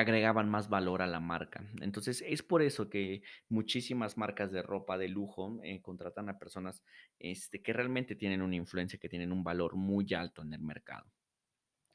agregaban 0.00 0.48
más 0.50 0.68
valor 0.68 1.02
a 1.02 1.06
la 1.06 1.20
marca. 1.20 1.64
Entonces, 1.80 2.22
es 2.26 2.42
por 2.42 2.62
eso 2.62 2.90
que 2.90 3.22
muchísimas 3.48 4.16
marcas 4.16 4.52
de 4.52 4.62
ropa 4.62 4.98
de 4.98 5.08
lujo 5.08 5.60
eh, 5.62 5.80
contratan 5.82 6.28
a 6.28 6.38
personas 6.38 6.82
este, 7.18 7.62
que 7.62 7.72
realmente 7.72 8.16
tienen 8.16 8.42
una 8.42 8.56
influencia, 8.56 8.98
que 8.98 9.08
tienen 9.08 9.32
un 9.32 9.44
valor 9.44 9.76
muy 9.76 10.12
alto 10.14 10.42
en 10.42 10.52
el 10.52 10.62
mercado. 10.62 11.10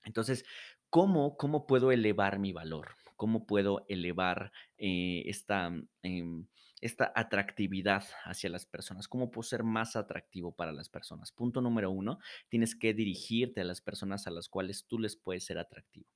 Entonces, 0.04 0.46
¿cómo, 0.90 1.36
cómo 1.38 1.68
puedo 1.68 1.92
elevar 1.92 2.40
mi 2.40 2.54
valor? 2.54 2.96
¿Cómo 3.16 3.46
puedo 3.46 3.86
elevar 3.90 4.52
eh, 4.78 5.24
esta, 5.26 5.72
em, 6.04 6.48
esta 6.82 7.12
atractividad 7.16 8.04
hacia 8.24 8.50
las 8.50 8.66
personas? 8.66 9.08
¿Cómo 9.08 9.32
puedo 9.32 9.44
ser 9.44 9.64
más 9.64 9.96
atractivo 9.96 10.56
para 10.56 10.72
las 10.72 10.90
personas? 10.90 11.32
Punto 11.32 11.62
número 11.62 11.92
uno, 11.92 12.20
tienes 12.50 12.76
que 12.76 12.94
dirigirte 12.94 13.62
a 13.62 13.66
las 13.66 13.82
personas 13.82 14.28
a 14.28 14.32
las 14.32 14.50
cuales 14.50 14.86
tú 14.86 15.00
les 15.00 15.16
puedes 15.16 15.46
ser 15.46 15.58
atractivo. 15.58 16.08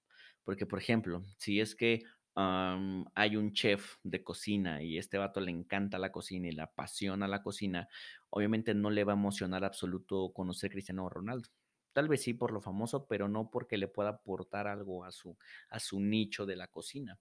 Porque, 0.50 0.66
por 0.66 0.80
ejemplo, 0.80 1.24
si 1.38 1.60
es 1.60 1.76
que 1.76 2.02
am, 2.34 3.06
hay 3.14 3.36
un 3.36 3.54
chef 3.54 3.98
de 4.04 4.24
cocina 4.24 4.82
y 4.82 4.98
este 4.98 5.20
vato 5.20 5.40
le 5.42 5.52
encanta 5.52 6.00
la 6.00 6.12
cocina 6.12 6.48
y 6.48 6.52
le 6.54 6.64
apasiona 6.64 7.28
la 7.28 7.44
cocina, 7.44 7.88
obviamente 8.32 8.74
no 8.74 8.90
le 8.90 9.04
va 9.04 9.14
a 9.14 9.16
emocionar 9.16 9.64
absoluto 9.64 10.34
conocer 10.34 10.72
a 10.72 10.74
Cristiano 10.74 11.08
Ronaldo. 11.08 11.50
Tal 11.94 12.08
vez 12.08 12.24
sí 12.24 12.34
por 12.34 12.52
lo 12.52 12.62
famoso, 12.62 13.06
pero 13.08 13.28
no 13.28 13.52
porque 13.52 13.78
le 13.78 13.88
pueda 13.88 14.10
aportar 14.10 14.66
algo 14.68 15.06
a 15.06 15.12
su, 15.12 15.38
a 15.70 15.80
su 15.80 16.00
nicho 16.00 16.48
de 16.48 16.56
la 16.56 16.68
cocina. 16.68 17.20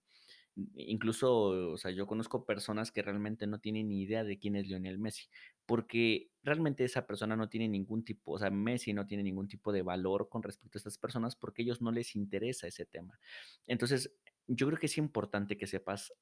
Incluso, 0.75 1.73
o 1.73 1.77
sea, 1.77 1.93
yo 1.93 2.07
conozco 2.07 2.45
personas 2.45 2.91
que 2.91 3.03
realmente 3.03 3.47
no 3.47 3.61
tienen 3.61 3.89
ni 3.89 4.03
idea 4.03 4.25
de 4.25 4.39
quién 4.39 4.57
es 4.57 4.67
Lionel 4.67 4.99
Messi, 4.99 5.29
porque 5.67 6.31
realmente 6.43 6.85
esa 6.85 7.07
persona 7.07 7.37
no 7.37 7.49
tiene 7.49 7.69
ningún 7.69 8.05
tipo, 8.05 8.33
o 8.33 8.39
sea, 8.39 8.51
Messi 8.51 8.93
no 8.93 9.07
tiene 9.07 9.23
ningún 9.23 9.47
tipo 9.47 9.73
de 9.73 9.83
valor 9.83 10.29
con 10.29 10.43
respecto 10.43 10.77
a 10.77 10.81
estas 10.81 10.99
personas 10.99 11.37
porque 11.37 11.63
a 11.63 11.65
ellos 11.65 11.81
no 11.81 11.93
les 11.93 12.17
interesa 12.17 12.67
ese 12.67 12.87
tema. 12.87 13.21
Entonces, 13.67 14.17
yo 14.49 14.67
creo 14.67 14.79
que 14.79 14.87
es 14.87 14.99
importante 14.99 15.57
que 15.57 15.67
sepas 15.69 16.13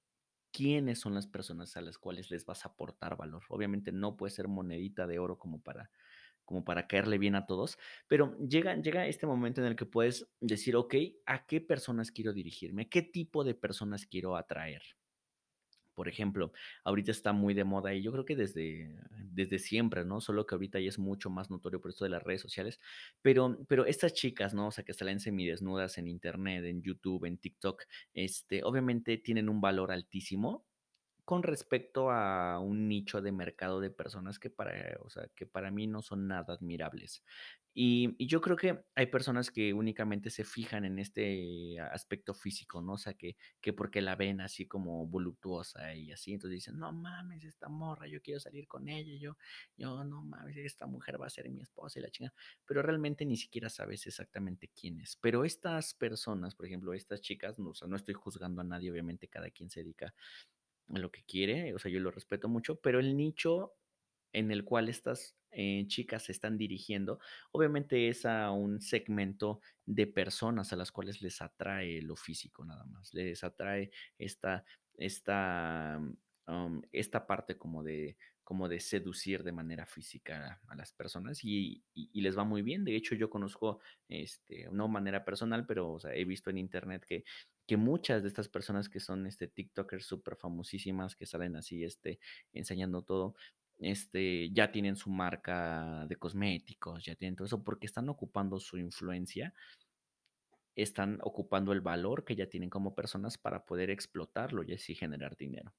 quiénes 0.52 1.00
son 1.00 1.14
las 1.14 1.26
personas 1.26 1.76
a 1.76 1.82
las 1.82 1.98
cuales 1.98 2.30
les 2.30 2.44
vas 2.46 2.64
a 2.64 2.70
aportar 2.70 3.16
valor. 3.16 3.44
Obviamente 3.50 3.92
no 3.92 4.16
puede 4.16 4.32
ser 4.32 4.48
monedita 4.48 5.06
de 5.06 5.18
oro 5.18 5.38
como 5.38 5.60
para 5.62 5.90
como 6.46 6.64
para 6.64 6.86
caerle 6.86 7.18
bien 7.18 7.34
a 7.34 7.44
todos, 7.44 7.78
pero 8.08 8.38
llega, 8.38 8.74
llega 8.76 9.06
este 9.06 9.26
momento 9.26 9.60
en 9.60 9.66
el 9.66 9.76
que 9.76 9.84
puedes 9.84 10.26
decir, 10.40 10.76
ok, 10.76 10.94
¿a 11.26 11.46
qué 11.46 11.60
personas 11.60 12.10
quiero 12.10 12.32
dirigirme? 12.32 12.88
¿Qué 12.88 13.02
tipo 13.02 13.44
de 13.44 13.54
personas 13.54 14.06
quiero 14.06 14.36
atraer? 14.36 14.82
Por 15.96 16.08
ejemplo, 16.08 16.52
ahorita 16.84 17.10
está 17.10 17.32
muy 17.32 17.54
de 17.54 17.64
moda 17.64 17.94
y 17.94 18.02
yo 18.02 18.12
creo 18.12 18.26
que 18.26 18.36
desde, 18.36 18.94
desde 19.32 19.58
siempre, 19.58 20.04
¿no? 20.04 20.20
Solo 20.20 20.46
que 20.46 20.54
ahorita 20.54 20.78
ya 20.78 20.90
es 20.90 20.98
mucho 20.98 21.30
más 21.30 21.50
notorio 21.50 21.80
por 21.80 21.90
esto 21.90 22.04
de 22.04 22.10
las 22.10 22.22
redes 22.22 22.42
sociales, 22.42 22.78
pero, 23.22 23.64
pero 23.66 23.86
estas 23.86 24.12
chicas, 24.12 24.52
¿no? 24.52 24.66
O 24.66 24.70
sea, 24.70 24.84
que 24.84 24.92
salen 24.92 25.20
semidesnudas 25.20 25.96
en 25.96 26.06
internet, 26.06 26.66
en 26.66 26.82
YouTube, 26.82 27.24
en 27.24 27.38
TikTok, 27.38 27.84
este, 28.12 28.62
obviamente 28.62 29.16
tienen 29.16 29.48
un 29.48 29.62
valor 29.62 29.90
altísimo 29.90 30.65
con 31.26 31.42
respecto 31.42 32.12
a 32.12 32.60
un 32.60 32.88
nicho 32.88 33.20
de 33.20 33.32
mercado 33.32 33.80
de 33.80 33.90
personas 33.90 34.38
que 34.38 34.48
para, 34.48 34.96
o 35.00 35.10
sea, 35.10 35.26
que 35.34 35.44
para 35.44 35.72
mí 35.72 35.88
no 35.88 36.00
son 36.00 36.28
nada 36.28 36.54
admirables. 36.54 37.24
Y, 37.74 38.14
yo 38.26 38.40
creo 38.40 38.56
que 38.56 38.84
hay 38.94 39.06
personas 39.06 39.50
que 39.50 39.74
únicamente 39.74 40.30
se 40.30 40.44
fijan 40.44 40.84
en 40.84 41.00
este 41.00 41.78
aspecto 41.80 42.32
físico, 42.32 42.80
¿no? 42.80 42.92
O 42.92 42.98
sea, 42.98 43.14
que, 43.14 43.36
que 43.60 43.72
porque 43.72 44.00
la 44.00 44.14
ven 44.14 44.40
así 44.40 44.66
como 44.66 45.06
voluptuosa 45.08 45.92
y 45.94 46.12
así, 46.12 46.32
entonces 46.32 46.54
dicen, 46.54 46.78
no 46.78 46.92
mames, 46.92 47.44
esta 47.44 47.68
morra, 47.68 48.06
yo 48.06 48.22
quiero 48.22 48.38
salir 48.38 48.68
con 48.68 48.88
ella, 48.88 49.12
yo, 49.20 49.36
yo, 49.76 50.04
no 50.04 50.22
mames, 50.22 50.56
esta 50.56 50.86
mujer 50.86 51.20
va 51.20 51.26
a 51.26 51.30
ser 51.30 51.50
mi 51.50 51.60
esposa 51.60 51.98
y 51.98 52.02
la 52.02 52.10
chinga, 52.10 52.32
pero 52.64 52.82
realmente 52.82 53.26
ni 53.26 53.36
siquiera 53.36 53.68
sabes 53.68 54.06
exactamente 54.06 54.70
quién 54.80 55.00
es. 55.00 55.16
Pero 55.20 55.44
estas 55.44 55.92
personas, 55.92 56.54
por 56.54 56.66
ejemplo, 56.66 56.94
estas 56.94 57.20
chicas, 57.20 57.58
no, 57.58 57.70
o 57.70 57.74
sea, 57.74 57.88
no 57.88 57.96
estoy 57.96 58.14
juzgando 58.14 58.62
a 58.62 58.64
nadie, 58.64 58.92
obviamente 58.92 59.28
cada 59.28 59.50
quien 59.50 59.70
se 59.70 59.80
dedica 59.80 60.14
lo 60.88 61.10
que 61.10 61.24
quiere, 61.24 61.74
o 61.74 61.78
sea, 61.78 61.90
yo 61.90 62.00
lo 62.00 62.10
respeto 62.10 62.48
mucho, 62.48 62.80
pero 62.80 63.00
el 63.00 63.16
nicho 63.16 63.74
en 64.32 64.50
el 64.50 64.64
cual 64.64 64.88
estas 64.88 65.36
eh, 65.50 65.84
chicas 65.88 66.24
se 66.24 66.32
están 66.32 66.58
dirigiendo, 66.58 67.18
obviamente 67.52 68.08
es 68.08 68.26
a 68.26 68.50
un 68.50 68.80
segmento 68.80 69.60
de 69.84 70.06
personas 70.06 70.72
a 70.72 70.76
las 70.76 70.92
cuales 70.92 71.22
les 71.22 71.40
atrae 71.40 72.02
lo 72.02 72.16
físico 72.16 72.64
nada 72.64 72.84
más, 72.84 73.14
les 73.14 73.42
atrae 73.42 73.90
esta, 74.18 74.64
esta, 74.96 75.98
um, 76.46 76.82
esta 76.92 77.26
parte 77.26 77.56
como 77.56 77.82
de, 77.82 78.16
como 78.46 78.68
de 78.68 78.78
seducir 78.78 79.42
de 79.42 79.50
manera 79.50 79.86
física 79.86 80.60
a 80.68 80.76
las 80.76 80.92
personas 80.92 81.42
y, 81.42 81.82
les 82.12 82.38
va 82.38 82.44
muy 82.44 82.62
bien. 82.62 82.84
De 82.84 82.94
hecho, 82.94 83.16
yo 83.16 83.28
conozco, 83.28 83.80
este, 84.08 84.68
no 84.70 84.86
manera 84.86 85.24
personal, 85.24 85.66
pero 85.66 85.98
he 86.12 86.24
visto 86.24 86.50
en 86.50 86.58
internet 86.58 87.04
que 87.04 87.24
que 87.66 87.76
muchas 87.76 88.22
de 88.22 88.28
estas 88.28 88.48
personas 88.48 88.88
que 88.88 89.00
son 89.00 89.26
este 89.26 89.48
TikTokers 89.48 90.06
súper 90.06 90.36
famosísimas, 90.36 91.16
que 91.16 91.26
salen 91.26 91.56
así, 91.56 91.84
este, 91.84 92.20
enseñando 92.52 93.02
todo, 93.02 93.34
este, 93.78 94.50
ya 94.52 94.72
tienen 94.72 94.96
su 94.96 95.10
marca 95.10 96.06
de 96.08 96.16
cosméticos, 96.16 97.04
ya 97.04 97.14
tienen 97.16 97.36
todo 97.36 97.46
eso, 97.46 97.64
porque 97.64 97.86
están 97.86 98.08
ocupando 98.08 98.58
su 98.60 98.78
influencia, 98.78 99.54
están 100.76 101.18
ocupando 101.22 101.72
el 101.72 101.80
valor 101.80 102.24
que 102.24 102.36
ya 102.36 102.48
tienen 102.48 102.70
como 102.70 102.94
personas 102.94 103.38
para 103.38 103.64
poder 103.64 103.90
explotarlo 103.90 104.62
y 104.62 104.74
así 104.74 104.94
generar 104.94 105.36
dinero. 105.36 105.74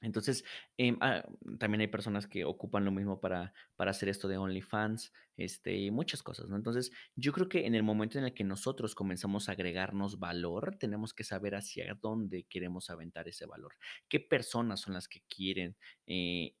Entonces, 0.00 0.44
em, 0.78 0.96
ah, 1.00 1.24
también 1.58 1.80
hay 1.82 1.86
personas 1.88 2.26
que 2.26 2.44
ocupan 2.44 2.84
lo 2.84 2.90
mismo 2.92 3.20
para, 3.20 3.52
para 3.76 3.90
hacer 3.90 4.08
esto 4.08 4.28
de 4.28 4.38
OnlyFans, 4.38 5.12
este, 5.36 5.76
y 5.76 5.90
muchas 5.90 6.22
cosas. 6.22 6.46
Entonces, 6.50 6.90
yo 7.16 7.32
creo 7.32 7.48
que 7.48 7.66
en 7.66 7.74
el 7.74 7.82
momento 7.82 8.18
en 8.18 8.24
el 8.24 8.34
que 8.34 8.44
nosotros 8.44 8.94
comenzamos 8.94 9.48
a 9.48 9.52
agregarnos 9.52 10.18
valor, 10.18 10.76
tenemos 10.78 11.14
que 11.14 11.24
saber 11.24 11.54
hacia 11.54 11.94
dónde 12.00 12.44
queremos 12.44 12.90
aventar 12.90 13.28
ese 13.28 13.46
valor. 13.46 13.74
¿Qué 14.08 14.20
personas 14.20 14.80
son 14.80 14.94
las 14.94 15.08
que 15.08 15.22
quieren 15.28 15.76
eh, 16.06 16.54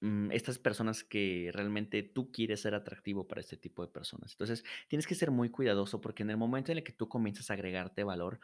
mm, 0.00 0.30
estas 0.32 0.58
personas 0.58 1.04
que 1.04 1.50
realmente 1.52 2.02
tú 2.02 2.30
quieres 2.32 2.60
ser 2.62 2.74
atractivo 2.74 3.26
para 3.28 3.40
este 3.40 3.56
tipo 3.56 3.82
de 3.84 3.92
personas. 3.92 4.32
Entonces, 4.32 4.64
tienes 4.88 5.06
que 5.06 5.14
ser 5.14 5.30
muy 5.30 5.50
cuidadoso 5.50 6.00
porque 6.00 6.22
en 6.22 6.30
el 6.30 6.36
momento 6.36 6.72
en 6.72 6.78
el 6.78 6.84
que 6.84 6.92
tú 6.92 7.08
comienzas 7.08 7.50
a 7.50 7.54
agregarte 7.54 8.04
valor, 8.04 8.40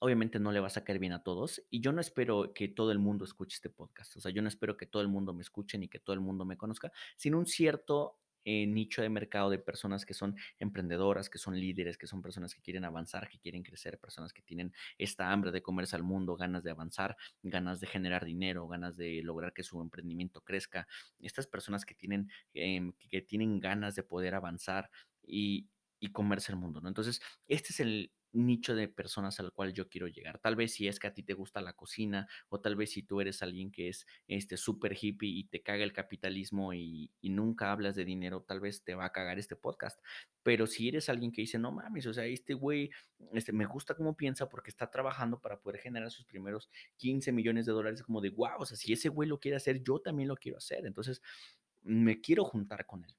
obviamente 0.00 0.40
no 0.40 0.50
le 0.50 0.60
vas 0.60 0.76
a 0.76 0.84
caer 0.84 0.98
bien 0.98 1.12
a 1.12 1.22
todos 1.22 1.62
y 1.70 1.80
yo 1.80 1.92
no 1.92 2.00
espero 2.00 2.52
que 2.54 2.68
todo 2.68 2.90
el 2.90 2.98
mundo 2.98 3.24
escuche 3.24 3.54
este 3.54 3.70
podcast, 3.70 4.16
o 4.16 4.20
sea, 4.20 4.32
yo 4.32 4.42
no 4.42 4.48
espero 4.48 4.76
que 4.76 4.86
todo 4.86 5.02
el 5.02 5.08
mundo 5.08 5.32
me 5.32 5.42
escuche 5.42 5.78
ni 5.78 5.88
que 5.88 6.00
todo 6.00 6.14
el 6.14 6.20
mundo 6.20 6.44
me 6.44 6.56
conozca, 6.56 6.90
sino 7.16 7.38
un 7.38 7.46
cierto 7.46 8.18
eh, 8.44 8.66
nicho 8.66 9.02
de 9.02 9.10
mercado 9.10 9.50
de 9.50 9.58
personas 9.58 10.06
que 10.06 10.14
son 10.14 10.34
emprendedoras, 10.58 11.28
que 11.28 11.36
son 11.36 11.60
líderes, 11.60 11.98
que 11.98 12.06
son 12.06 12.22
personas 12.22 12.54
que 12.54 12.62
quieren 12.62 12.86
avanzar, 12.86 13.28
que 13.28 13.38
quieren 13.38 13.62
crecer, 13.62 13.98
personas 13.98 14.32
que 14.32 14.40
tienen 14.40 14.72
esta 14.96 15.30
hambre 15.30 15.52
de 15.52 15.62
comerse 15.62 15.94
al 15.94 16.02
mundo, 16.02 16.36
ganas 16.36 16.64
de 16.64 16.70
avanzar, 16.70 17.18
ganas 17.42 17.80
de 17.80 17.86
generar 17.86 18.24
dinero, 18.24 18.66
ganas 18.66 18.96
de 18.96 19.22
lograr 19.22 19.52
que 19.52 19.62
su 19.62 19.80
emprendimiento 19.82 20.40
crezca, 20.40 20.88
estas 21.20 21.46
personas 21.46 21.84
que 21.84 21.94
tienen, 21.94 22.30
em, 22.54 22.92
que 23.10 23.20
tienen 23.20 23.60
ganas 23.60 23.94
de 23.94 24.04
poder 24.04 24.34
avanzar 24.34 24.90
y, 25.22 25.68
y 25.98 26.10
comerse 26.10 26.52
el 26.52 26.58
mundo, 26.58 26.80
¿no? 26.80 26.88
Entonces, 26.88 27.20
este 27.46 27.72
es 27.74 27.80
el 27.80 28.10
nicho 28.32 28.74
de 28.74 28.88
personas 28.88 29.40
al 29.40 29.52
cual 29.52 29.72
yo 29.72 29.88
quiero 29.88 30.08
llegar. 30.08 30.38
Tal 30.38 30.56
vez 30.56 30.72
si 30.74 30.88
es 30.88 30.98
que 30.98 31.06
a 31.06 31.14
ti 31.14 31.22
te 31.22 31.34
gusta 31.34 31.60
la 31.60 31.72
cocina 31.74 32.28
o 32.48 32.60
tal 32.60 32.76
vez 32.76 32.92
si 32.92 33.02
tú 33.02 33.20
eres 33.20 33.42
alguien 33.42 33.70
que 33.70 33.88
es 33.88 34.06
este 34.28 34.56
súper 34.56 34.96
hippie 35.00 35.28
y 35.28 35.44
te 35.44 35.62
caga 35.62 35.84
el 35.84 35.92
capitalismo 35.92 36.72
y, 36.72 37.10
y 37.20 37.30
nunca 37.30 37.72
hablas 37.72 37.96
de 37.96 38.04
dinero, 38.04 38.42
tal 38.42 38.60
vez 38.60 38.84
te 38.84 38.94
va 38.94 39.06
a 39.06 39.12
cagar 39.12 39.38
este 39.38 39.56
podcast. 39.56 40.00
Pero 40.42 40.66
si 40.66 40.88
eres 40.88 41.08
alguien 41.08 41.32
que 41.32 41.42
dice, 41.42 41.58
no 41.58 41.72
mames, 41.72 42.06
o 42.06 42.14
sea, 42.14 42.24
este 42.24 42.54
güey, 42.54 42.90
este, 43.32 43.52
me 43.52 43.66
gusta 43.66 43.94
cómo 43.94 44.16
piensa 44.16 44.48
porque 44.48 44.70
está 44.70 44.90
trabajando 44.90 45.40
para 45.40 45.60
poder 45.60 45.80
generar 45.80 46.10
sus 46.10 46.24
primeros 46.24 46.70
15 46.96 47.32
millones 47.32 47.66
de 47.66 47.72
dólares, 47.72 48.02
como 48.02 48.20
de, 48.20 48.30
wow, 48.30 48.58
o 48.58 48.66
sea, 48.66 48.76
si 48.76 48.92
ese 48.92 49.08
güey 49.08 49.28
lo 49.28 49.38
quiere 49.38 49.56
hacer, 49.56 49.82
yo 49.82 50.00
también 50.00 50.28
lo 50.28 50.36
quiero 50.36 50.58
hacer. 50.58 50.86
Entonces, 50.86 51.20
me 51.82 52.20
quiero 52.20 52.44
juntar 52.44 52.86
con 52.86 53.04
él. 53.04 53.14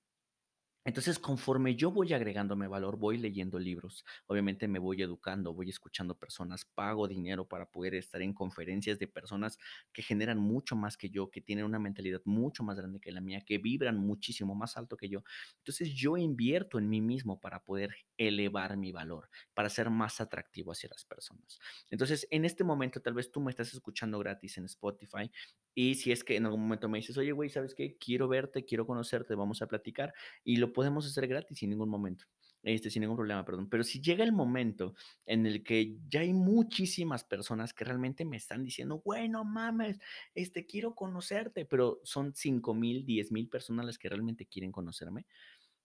Entonces, 0.83 1.19
conforme 1.19 1.75
yo 1.75 1.91
voy 1.91 2.13
agregándome 2.13 2.67
valor, 2.67 2.97
voy 2.97 3.17
leyendo 3.17 3.59
libros, 3.59 4.03
obviamente 4.27 4.67
me 4.67 4.79
voy 4.79 5.01
educando, 5.01 5.53
voy 5.53 5.69
escuchando 5.69 6.17
personas, 6.17 6.65
pago 6.65 7.07
dinero 7.07 7.47
para 7.47 7.69
poder 7.69 7.93
estar 7.95 8.21
en 8.21 8.33
conferencias 8.33 8.97
de 8.97 9.07
personas 9.07 9.59
que 9.93 10.01
generan 10.01 10.39
mucho 10.39 10.75
más 10.75 10.97
que 10.97 11.09
yo, 11.09 11.29
que 11.29 11.41
tienen 11.41 11.65
una 11.65 11.79
mentalidad 11.79 12.21
mucho 12.25 12.63
más 12.63 12.77
grande 12.77 13.00
que 13.00 13.11
la 13.11 13.21
mía, 13.21 13.41
que 13.45 13.59
vibran 13.59 13.97
muchísimo 13.97 14.55
más 14.55 14.75
alto 14.75 14.97
que 14.97 15.07
yo. 15.09 15.23
Entonces, 15.57 15.93
yo 15.93 16.17
invierto 16.17 16.79
en 16.79 16.89
mí 16.89 17.01
mismo 17.01 17.39
para 17.39 17.63
poder 17.63 17.95
elevar 18.17 18.75
mi 18.77 18.91
valor, 18.91 19.29
para 19.53 19.69
ser 19.69 19.89
más 19.89 20.19
atractivo 20.21 20.71
hacia 20.71 20.89
las 20.89 21.05
personas. 21.05 21.59
Entonces, 21.89 22.27
en 22.31 22.45
este 22.45 22.63
momento, 22.63 23.01
tal 23.01 23.13
vez 23.13 23.31
tú 23.31 23.39
me 23.41 23.51
estás 23.51 23.73
escuchando 23.73 24.17
gratis 24.19 24.57
en 24.57 24.65
Spotify 24.65 25.31
y 25.73 25.95
si 25.95 26.11
es 26.11 26.23
que 26.23 26.35
en 26.35 26.45
algún 26.45 26.61
momento 26.61 26.89
me 26.89 26.97
dices, 26.97 27.17
oye, 27.17 27.31
güey, 27.31 27.50
¿sabes 27.50 27.73
qué? 27.75 27.97
Quiero 27.97 28.27
verte, 28.27 28.65
quiero 28.65 28.85
conocerte, 28.85 29.35
vamos 29.35 29.61
a 29.61 29.67
platicar 29.67 30.13
y 30.43 30.57
lo 30.57 30.70
podemos 30.73 31.05
hacer 31.05 31.27
gratis 31.27 31.57
sin 31.59 31.69
ningún 31.69 31.89
momento, 31.89 32.25
este, 32.63 32.89
sin 32.89 33.01
ningún 33.01 33.17
problema, 33.17 33.45
perdón. 33.45 33.69
Pero 33.69 33.83
si 33.83 34.01
llega 34.01 34.23
el 34.23 34.31
momento 34.33 34.93
en 35.25 35.45
el 35.45 35.63
que 35.63 35.97
ya 36.07 36.21
hay 36.21 36.33
muchísimas 36.33 37.23
personas 37.23 37.73
que 37.73 37.85
realmente 37.85 38.25
me 38.25 38.37
están 38.37 38.63
diciendo, 38.63 39.01
bueno, 39.05 39.43
mames, 39.43 39.99
este, 40.35 40.65
quiero 40.65 40.95
conocerte, 40.95 41.65
pero 41.65 41.99
son 42.03 42.33
cinco 42.35 42.73
mil, 42.73 43.05
diez 43.05 43.31
mil 43.31 43.49
personas 43.49 43.85
las 43.85 43.97
que 43.97 44.09
realmente 44.09 44.45
quieren 44.45 44.71
conocerme 44.71 45.25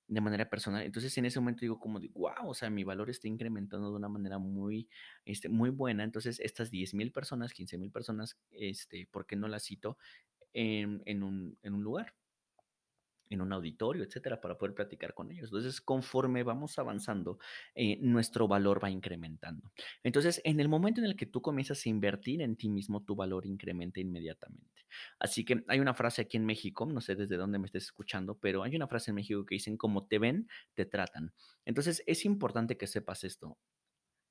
de 0.08 0.20
manera 0.20 0.48
personal. 0.48 0.82
Entonces, 0.84 1.16
en 1.18 1.26
ese 1.26 1.40
momento 1.40 1.62
digo 1.62 1.80
como 1.80 1.98
de, 1.98 2.08
wow, 2.08 2.48
o 2.48 2.54
sea, 2.54 2.70
mi 2.70 2.84
valor 2.84 3.10
está 3.10 3.26
incrementando 3.26 3.90
de 3.90 3.96
una 3.96 4.08
manera 4.08 4.38
muy, 4.38 4.88
este, 5.24 5.48
muy 5.48 5.70
buena. 5.70 6.04
Entonces, 6.04 6.38
estas 6.40 6.70
diez 6.70 6.94
mil 6.94 7.10
personas, 7.10 7.52
quince 7.52 7.76
mil 7.76 7.90
personas, 7.90 8.38
este, 8.52 9.06
¿por 9.10 9.26
qué 9.26 9.34
no 9.34 9.48
las 9.48 9.64
cito 9.64 9.98
en, 10.52 11.02
en 11.06 11.22
un, 11.24 11.58
en 11.62 11.74
un 11.74 11.82
lugar? 11.82 12.14
En 13.30 13.40
un 13.40 13.52
auditorio, 13.52 14.04
etcétera, 14.04 14.40
para 14.40 14.56
poder 14.58 14.74
platicar 14.74 15.14
con 15.14 15.30
ellos. 15.30 15.46
Entonces, 15.46 15.80
conforme 15.80 16.42
vamos 16.42 16.78
avanzando, 16.78 17.38
eh, 17.74 17.98
nuestro 18.00 18.48
valor 18.48 18.82
va 18.82 18.90
incrementando. 18.90 19.72
Entonces, 20.02 20.40
en 20.44 20.60
el 20.60 20.68
momento 20.68 21.00
en 21.00 21.06
el 21.06 21.16
que 21.16 21.26
tú 21.26 21.42
comienzas 21.42 21.84
a 21.84 21.88
invertir 21.88 22.42
en 22.42 22.56
ti 22.56 22.68
mismo, 22.68 23.02
tu 23.02 23.14
valor 23.16 23.46
incrementa 23.46 24.00
inmediatamente. 24.00 24.86
Así 25.18 25.44
que 25.44 25.64
hay 25.68 25.80
una 25.80 25.94
frase 25.94 26.22
aquí 26.22 26.36
en 26.36 26.46
México, 26.46 26.86
no 26.86 27.00
sé 27.00 27.14
desde 27.16 27.36
dónde 27.36 27.58
me 27.58 27.66
estés 27.66 27.84
escuchando, 27.84 28.38
pero 28.38 28.62
hay 28.62 28.76
una 28.76 28.88
frase 28.88 29.10
en 29.10 29.16
México 29.16 29.44
que 29.44 29.56
dicen, 29.56 29.76
como 29.76 30.06
te 30.06 30.18
ven, 30.18 30.48
te 30.74 30.86
tratan. 30.86 31.32
Entonces, 31.64 32.02
es 32.06 32.24
importante 32.24 32.76
que 32.76 32.86
sepas 32.86 33.24
esto. 33.24 33.58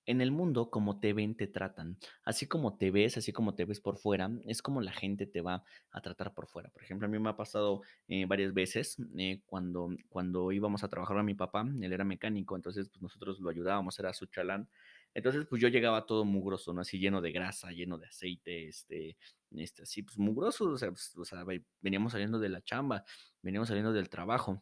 En 0.08 0.22
el 0.22 0.32
mundo, 0.32 0.70
como 0.70 1.00
te 1.00 1.14
ven, 1.14 1.36
te 1.36 1.48
tratan. 1.48 1.98
Así 2.24 2.48
como 2.48 2.78
te 2.78 2.92
ves, 2.92 3.18
así 3.18 3.32
como 3.34 3.56
te 3.56 3.66
ves 3.66 3.82
por 3.82 3.98
fuera, 3.98 4.30
es 4.46 4.62
como 4.62 4.82
la 4.82 4.92
gente 4.92 5.26
te 5.26 5.42
va 5.42 5.64
a 5.92 6.02
tratar 6.02 6.34
por 6.36 6.48
fuera. 6.48 6.70
Por 6.70 6.84
ejemplo, 6.84 7.08
a 7.08 7.10
mí 7.10 7.18
me 7.18 7.30
ha 7.30 7.36
pasado 7.36 7.82
eh, 8.08 8.26
varias 8.28 8.54
veces 8.54 8.98
eh, 9.18 9.42
cuando, 9.48 9.90
cuando 10.10 10.52
íbamos 10.52 10.84
a 10.84 10.90
trabajar 10.90 11.18
a 11.18 11.24
mi 11.24 11.34
papá, 11.34 11.66
él 11.82 11.92
era 11.92 12.04
mecánico, 12.04 12.56
entonces 12.56 12.88
pues 12.90 13.02
nosotros 13.02 13.40
lo 13.40 13.50
ayudábamos, 13.50 13.98
era 14.00 14.14
su 14.14 14.28
chalán. 14.28 14.70
Entonces, 15.14 15.46
pues 15.50 15.62
yo 15.62 15.70
llegaba 15.70 16.06
todo 16.06 16.26
mugroso, 16.26 16.74
¿no? 16.74 16.82
Así 16.82 17.00
lleno 17.00 17.22
de 17.22 17.32
grasa, 17.32 17.72
lleno 17.72 17.98
de 17.98 18.06
aceite, 18.08 18.68
este, 18.68 19.18
este, 19.52 19.84
así, 19.84 20.04
pues 20.04 20.18
mugroso, 20.20 20.66
o 20.72 20.78
sea, 20.78 20.90
pues, 20.92 21.16
o 21.18 21.24
sea, 21.26 21.44
ve- 21.46 21.64
veníamos 21.80 22.12
saliendo 22.12 22.38
de 22.40 22.50
la 22.50 22.62
chamba, 22.62 23.04
veníamos 23.42 23.70
saliendo 23.70 23.94
del 23.94 24.10
trabajo. 24.10 24.62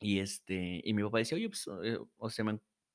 Y 0.00 0.18
este, 0.20 0.80
y 0.84 0.92
mi 0.94 1.02
papá 1.02 1.18
decía, 1.18 1.36
oye, 1.36 1.48
pues, 1.48 1.66
eh, 1.84 1.98
o 2.18 2.30
sea, 2.30 2.44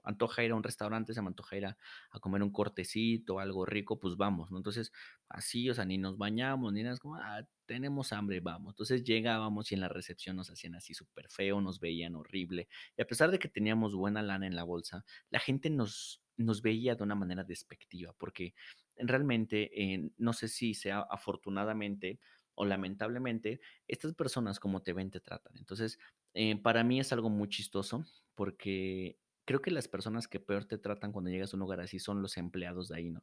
antoja 0.04 0.44
ir 0.44 0.52
a 0.52 0.56
un 0.56 0.64
restaurante, 0.64 1.14
se 1.14 1.22
me 1.22 1.28
antoja 1.30 1.58
ir 1.58 1.66
a, 1.66 1.78
a 2.12 2.20
comer 2.20 2.44
un 2.44 2.52
cortecito, 2.52 3.40
algo 3.40 3.66
rico, 3.66 4.00
pues 4.00 4.18
vamos, 4.18 4.52
¿no? 4.52 4.58
Entonces, 4.58 4.92
así, 5.30 5.70
o 5.70 5.74
sea, 5.74 5.86
ni 5.86 5.98
nos 5.98 6.18
bañamos, 6.18 6.74
ni 6.74 6.84
nada, 6.84 6.94
es 6.96 7.00
como, 7.00 7.16
ah, 7.16 7.46
tenemos 7.66 8.12
hambre, 8.14 8.40
vamos. 8.42 8.74
Entonces 8.74 9.04
llegábamos 9.04 9.72
y 9.72 9.76
en 9.76 9.82
la 9.82 9.90
recepción 9.90 10.36
nos 10.36 10.50
hacían 10.50 10.76
así 10.76 10.94
súper 10.94 11.30
feo, 11.30 11.62
nos 11.62 11.80
veían 11.80 12.16
horrible. 12.16 12.68
Y 12.98 13.02
a 13.02 13.08
pesar 13.08 13.32
de 13.32 13.40
que 13.40 13.48
teníamos 13.50 13.96
buena 13.96 14.22
lana 14.22 14.48
en 14.48 14.56
la 14.56 14.64
bolsa, 14.64 15.06
la 15.30 15.40
gente 15.40 15.70
nos, 15.70 16.24
nos 16.38 16.62
veía 16.62 16.96
de 16.96 17.04
una 17.04 17.16
manera 17.16 17.44
despectiva, 17.44 18.14
porque 18.18 18.54
realmente, 18.98 19.72
eh, 19.94 20.12
no 20.18 20.34
sé 20.34 20.48
si 20.48 20.74
sea 20.74 21.02
afortunadamente 21.02 22.20
o 22.56 22.66
lamentablemente, 22.66 23.62
estas 23.88 24.14
personas 24.14 24.60
como 24.60 24.84
te 24.84 24.94
ven, 24.94 25.10
te 25.12 25.22
tratan. 25.22 25.54
Entonces, 25.58 26.00
eh, 26.34 26.58
para 26.62 26.84
mí 26.84 27.00
es 27.00 27.12
algo 27.14 27.30
muy 27.30 27.48
chistoso 27.50 28.06
porque 28.36 29.18
creo 29.52 29.62
que 29.62 29.72
las 29.72 29.90
personas 29.90 30.30
que 30.30 30.40
peor 30.40 30.64
te 30.64 30.78
tratan 30.78 31.12
cuando 31.12 31.30
llegas 31.30 31.54
a 31.54 31.58
un 31.58 31.60
lugar 31.60 31.82
así 31.82 32.00
son 32.00 32.22
los 32.22 32.38
empleados 32.38 32.88
de 32.88 32.96
ahí, 32.96 33.10
¿no? 33.10 33.22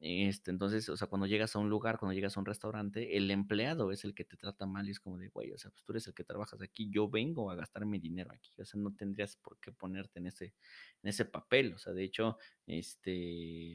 Este, 0.00 0.52
entonces, 0.52 0.88
o 0.88 0.96
sea, 0.96 1.08
cuando 1.08 1.26
llegas 1.26 1.56
a 1.56 1.58
un 1.58 1.68
lugar, 1.68 1.98
cuando 1.98 2.14
llegas 2.14 2.36
a 2.36 2.40
un 2.40 2.46
restaurante, 2.46 3.16
el 3.16 3.28
empleado 3.32 3.90
es 3.90 4.04
el 4.04 4.14
que 4.14 4.24
te 4.24 4.36
trata 4.36 4.64
mal 4.64 4.86
y 4.86 4.92
es 4.92 5.00
como 5.00 5.18
de, 5.18 5.28
güey, 5.28 5.52
o 5.52 5.58
sea, 5.58 5.72
pues 5.72 5.82
tú 5.84 5.92
eres 5.92 6.06
el 6.06 6.14
que 6.14 6.22
trabajas 6.22 6.62
aquí, 6.62 6.88
yo 6.88 7.10
vengo 7.10 7.50
a 7.50 7.56
gastar 7.56 7.84
mi 7.84 7.98
dinero 7.98 8.30
aquí, 8.32 8.52
o 8.60 8.64
sea, 8.64 8.80
no 8.80 8.94
tendrías 8.94 9.36
por 9.36 9.58
qué 9.58 9.72
ponerte 9.72 10.20
en 10.20 10.28
ese, 10.28 10.54
en 11.02 11.08
ese 11.10 11.24
papel, 11.24 11.74
o 11.74 11.78
sea, 11.78 11.92
de 11.92 12.04
hecho, 12.04 12.38
este, 12.66 13.72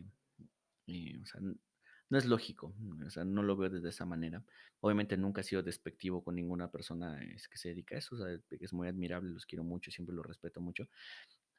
eh, 0.87 1.19
o 1.21 1.25
sea, 1.25 1.41
no 2.09 2.17
es 2.17 2.25
lógico, 2.25 2.73
o 3.05 3.09
sea, 3.09 3.25
no 3.25 3.43
lo 3.43 3.57
veo 3.57 3.69
desde 3.69 3.89
esa 3.89 4.05
manera. 4.05 4.43
Obviamente 4.79 5.17
nunca 5.17 5.41
he 5.41 5.43
sido 5.43 5.63
despectivo 5.63 6.23
con 6.23 6.35
ninguna 6.35 6.71
persona 6.71 7.19
que 7.19 7.57
se 7.57 7.69
dedica 7.69 7.95
a 7.95 7.97
eso, 7.99 8.15
o 8.15 8.17
sea, 8.17 8.39
es 8.49 8.73
muy 8.73 8.87
admirable, 8.87 9.31
los 9.31 9.45
quiero 9.45 9.63
mucho, 9.63 9.91
siempre 9.91 10.15
los 10.15 10.25
respeto 10.25 10.61
mucho, 10.61 10.87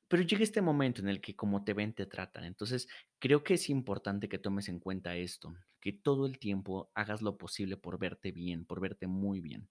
pero 0.08 0.22
llega 0.22 0.42
este 0.44 0.62
momento 0.62 1.00
en 1.00 1.08
el 1.08 1.20
que 1.20 1.34
como 1.36 1.64
te 1.64 1.74
ven, 1.74 1.94
te 1.94 2.06
tratan. 2.06 2.44
Entonces, 2.44 2.88
creo 3.18 3.42
que 3.44 3.54
es 3.54 3.68
importante 3.70 4.28
que 4.28 4.38
tomes 4.38 4.68
en 4.68 4.78
cuenta 4.80 5.16
esto, 5.16 5.54
que 5.80 5.92
todo 5.92 6.26
el 6.26 6.38
tiempo 6.38 6.90
hagas 6.94 7.22
lo 7.22 7.38
posible 7.38 7.76
por 7.76 7.98
verte 7.98 8.32
bien, 8.32 8.64
por 8.66 8.80
verte 8.80 9.06
muy 9.06 9.40
bien, 9.40 9.68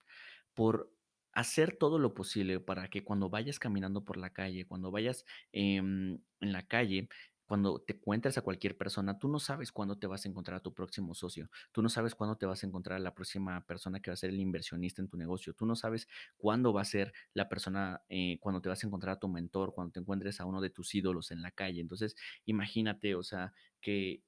por 0.53 0.91
hacer 1.33 1.77
todo 1.77 1.99
lo 1.99 2.13
posible 2.13 2.59
para 2.61 2.89
que 2.89 3.03
cuando 3.03 3.29
vayas 3.29 3.59
caminando 3.59 4.05
por 4.05 4.17
la 4.17 4.31
calle, 4.31 4.67
cuando 4.67 4.91
vayas 4.91 5.25
em, 5.51 6.19
en 6.39 6.51
la 6.53 6.65
calle, 6.67 7.09
cuando 7.45 7.79
te 7.79 7.93
encuentres 7.93 8.37
a 8.37 8.41
cualquier 8.41 8.77
persona, 8.77 9.19
tú 9.19 9.27
no 9.27 9.39
sabes 9.39 9.71
cuándo 9.71 9.97
te 9.97 10.07
vas 10.07 10.25
a 10.25 10.29
encontrar 10.29 10.57
a 10.57 10.61
tu 10.61 10.73
próximo 10.73 11.13
socio, 11.13 11.49
tú 11.71 11.81
no 11.81 11.89
sabes 11.89 12.15
cuándo 12.15 12.37
te 12.37 12.45
vas 12.45 12.63
a 12.63 12.67
encontrar 12.67 12.97
a 12.97 12.99
la 12.99 13.13
próxima 13.13 13.65
persona 13.65 13.99
que 13.99 14.09
va 14.11 14.13
a 14.13 14.17
ser 14.17 14.31
el 14.31 14.39
inversionista 14.39 15.01
en 15.01 15.07
tu 15.07 15.17
negocio, 15.17 15.53
tú 15.53 15.65
no 15.65 15.75
sabes 15.75 16.07
cuándo 16.37 16.73
va 16.73 16.81
a 16.81 16.85
ser 16.85 17.13
la 17.33 17.47
persona, 17.49 18.01
eh, 18.09 18.37
cuando 18.39 18.61
te 18.61 18.69
vas 18.69 18.83
a 18.83 18.87
encontrar 18.87 19.15
a 19.15 19.19
tu 19.19 19.27
mentor, 19.27 19.73
cuando 19.73 19.91
te 19.91 19.99
encuentres 19.99 20.39
a 20.39 20.45
uno 20.45 20.61
de 20.61 20.69
tus 20.69 20.93
ídolos 20.95 21.31
en 21.31 21.41
la 21.41 21.51
calle. 21.51 21.81
Entonces, 21.81 22.15
imagínate, 22.45 23.15
o 23.15 23.23
sea, 23.23 23.53
que, 23.81 24.23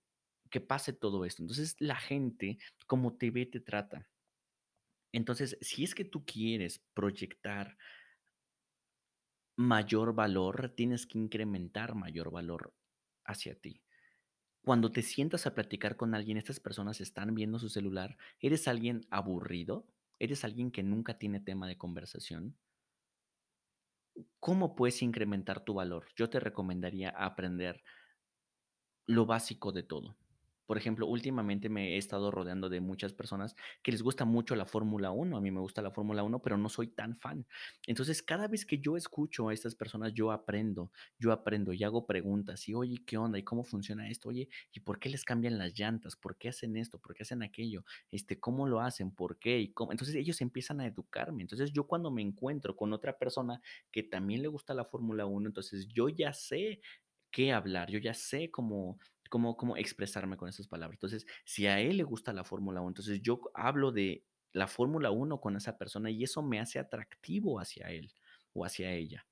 que 0.50 0.62
pase 0.62 0.94
todo 0.94 1.26
esto. 1.26 1.44
Entonces, 1.44 1.76
la 1.80 1.96
gente, 1.98 2.58
como 2.88 3.18
te 3.18 3.32
ve, 3.32 3.46
te 3.46 3.60
trata. 3.60 4.08
Entonces, 5.12 5.58
si 5.62 5.84
es 5.84 5.96
que 5.96 6.06
tú 6.06 6.26
quieres 6.26 6.84
proyectar 6.94 7.78
mayor 9.58 10.14
valor, 10.14 10.74
tienes 10.76 11.08
que 11.08 11.18
incrementar 11.18 11.96
mayor 11.96 12.32
valor 12.32 12.74
hacia 13.28 13.60
ti. 13.60 13.84
Cuando 14.62 14.92
te 14.92 15.02
sientas 15.04 15.48
a 15.48 15.56
platicar 15.56 15.98
con 15.98 16.16
alguien, 16.16 16.38
estas 16.38 16.60
personas 16.60 17.02
están 17.02 17.36
viendo 17.36 17.60
su 17.60 17.70
celular, 17.70 18.18
¿eres 18.40 18.68
alguien 18.68 19.02
aburrido? 19.10 19.88
¿Eres 20.20 20.44
alguien 20.46 20.72
que 20.72 20.84
nunca 20.84 21.18
tiene 21.18 21.40
tema 21.40 21.68
de 21.68 21.78
conversación? 21.78 22.58
¿Cómo 24.40 24.76
puedes 24.76 25.04
incrementar 25.04 25.64
tu 25.64 25.76
valor? 25.76 26.08
Yo 26.16 26.30
te 26.30 26.40
recomendaría 26.40 27.10
aprender 27.10 27.84
lo 29.08 29.26
básico 29.26 29.72
de 29.72 29.84
todo. 29.84 30.16
Por 30.68 30.78
ejemplo, 30.78 31.08
últimamente 31.08 31.70
me 31.70 31.96
he 31.96 31.98
estado 31.98 32.30
rodeando 32.30 32.70
de 32.70 32.82
muchas 32.82 33.14
personas 33.14 33.56
que 33.82 33.92
les 33.92 34.04
gusta 34.04 34.26
mucho 34.26 34.56
la 34.56 34.66
Fórmula 34.66 35.12
Uno. 35.12 35.38
A 35.38 35.42
mí 35.42 35.50
me 35.50 35.60
gusta 35.62 35.82
la 35.82 35.92
Fórmula 35.92 36.24
Uno, 36.24 36.40
pero 36.42 36.58
no 36.58 36.70
soy 36.70 36.90
tan 36.90 37.18
fan. 37.18 37.48
Entonces, 37.88 38.22
cada 38.22 38.48
vez 38.48 38.66
que 38.66 38.80
yo 38.80 38.98
escucho 38.98 39.50
a 39.50 39.54
estas 39.54 39.76
personas, 39.76 40.14
yo 40.14 40.32
aprendo, 40.32 40.92
yo 41.18 41.32
aprendo 41.32 41.74
y 41.74 41.84
hago 41.84 42.06
preguntas. 42.06 42.68
Y, 42.70 42.74
oye, 42.76 42.98
¿qué 43.06 43.18
onda? 43.18 43.40
¿Y 43.40 43.44
cómo 43.44 43.64
funciona 43.64 44.10
esto? 44.10 44.30
Oye, 44.30 44.50
¿y 44.72 44.82
por 44.82 45.00
qué 45.00 45.10
les 45.10 45.24
cambian 45.24 45.58
las 45.58 45.74
llantas? 45.80 46.16
¿Por 46.16 46.38
qué 46.38 46.50
hacen 46.50 46.78
esto? 46.78 47.00
¿Por 47.00 47.16
qué 47.16 47.24
hacen 47.24 47.42
aquello? 47.44 47.84
Este, 48.12 48.40
¿cómo 48.40 48.68
lo 48.68 48.82
hacen? 48.82 49.12
¿Por 49.12 49.40
qué? 49.40 49.60
¿Y 49.60 49.74
cómo? 49.74 49.92
Entonces, 49.94 50.16
ellos 50.16 50.42
empiezan 50.42 50.82
a 50.82 50.88
educarme. 50.88 51.42
Entonces, 51.44 51.72
yo 51.72 51.88
cuando 51.88 52.12
me 52.12 52.22
encuentro 52.22 52.76
con 52.76 52.94
otra 52.94 53.18
persona 53.18 53.62
que 53.92 54.04
también 54.04 54.42
le 54.42 54.48
gusta 54.50 54.74
la 54.74 54.86
Fórmula 54.86 55.26
Uno, 55.26 55.48
entonces 55.48 55.88
yo 55.88 56.10
ya 56.10 56.34
sé 56.34 56.82
qué 57.32 57.52
hablar, 57.54 57.90
yo 57.92 58.00
ya 58.00 58.14
sé 58.14 58.50
cómo, 58.52 59.00
cómo, 59.30 59.58
cómo 59.58 59.78
expresarme 59.78 60.38
con 60.38 60.50
esas 60.50 60.68
palabras. 60.68 60.96
Entonces, 60.98 61.26
si 61.46 61.68
a 61.68 61.80
él 61.80 61.98
le 61.98 62.04
gusta 62.04 62.34
la 62.34 62.44
Fórmula 62.44 62.82
Uno, 62.82 62.90
entonces 62.90 63.22
yo 63.22 63.42
hablo 63.54 63.92
de 63.92 64.24
la 64.54 64.68
Fórmula 64.68 65.12
Uno 65.12 65.40
con 65.40 65.56
esa 65.56 65.78
persona 65.78 66.10
y 66.10 66.24
eso 66.24 66.42
me 66.42 66.60
hace 66.60 66.80
atractivo 66.80 67.60
hacia 67.60 67.90
él 67.90 68.12
o 68.54 68.66
hacia 68.66 68.92
ella. 68.92 69.26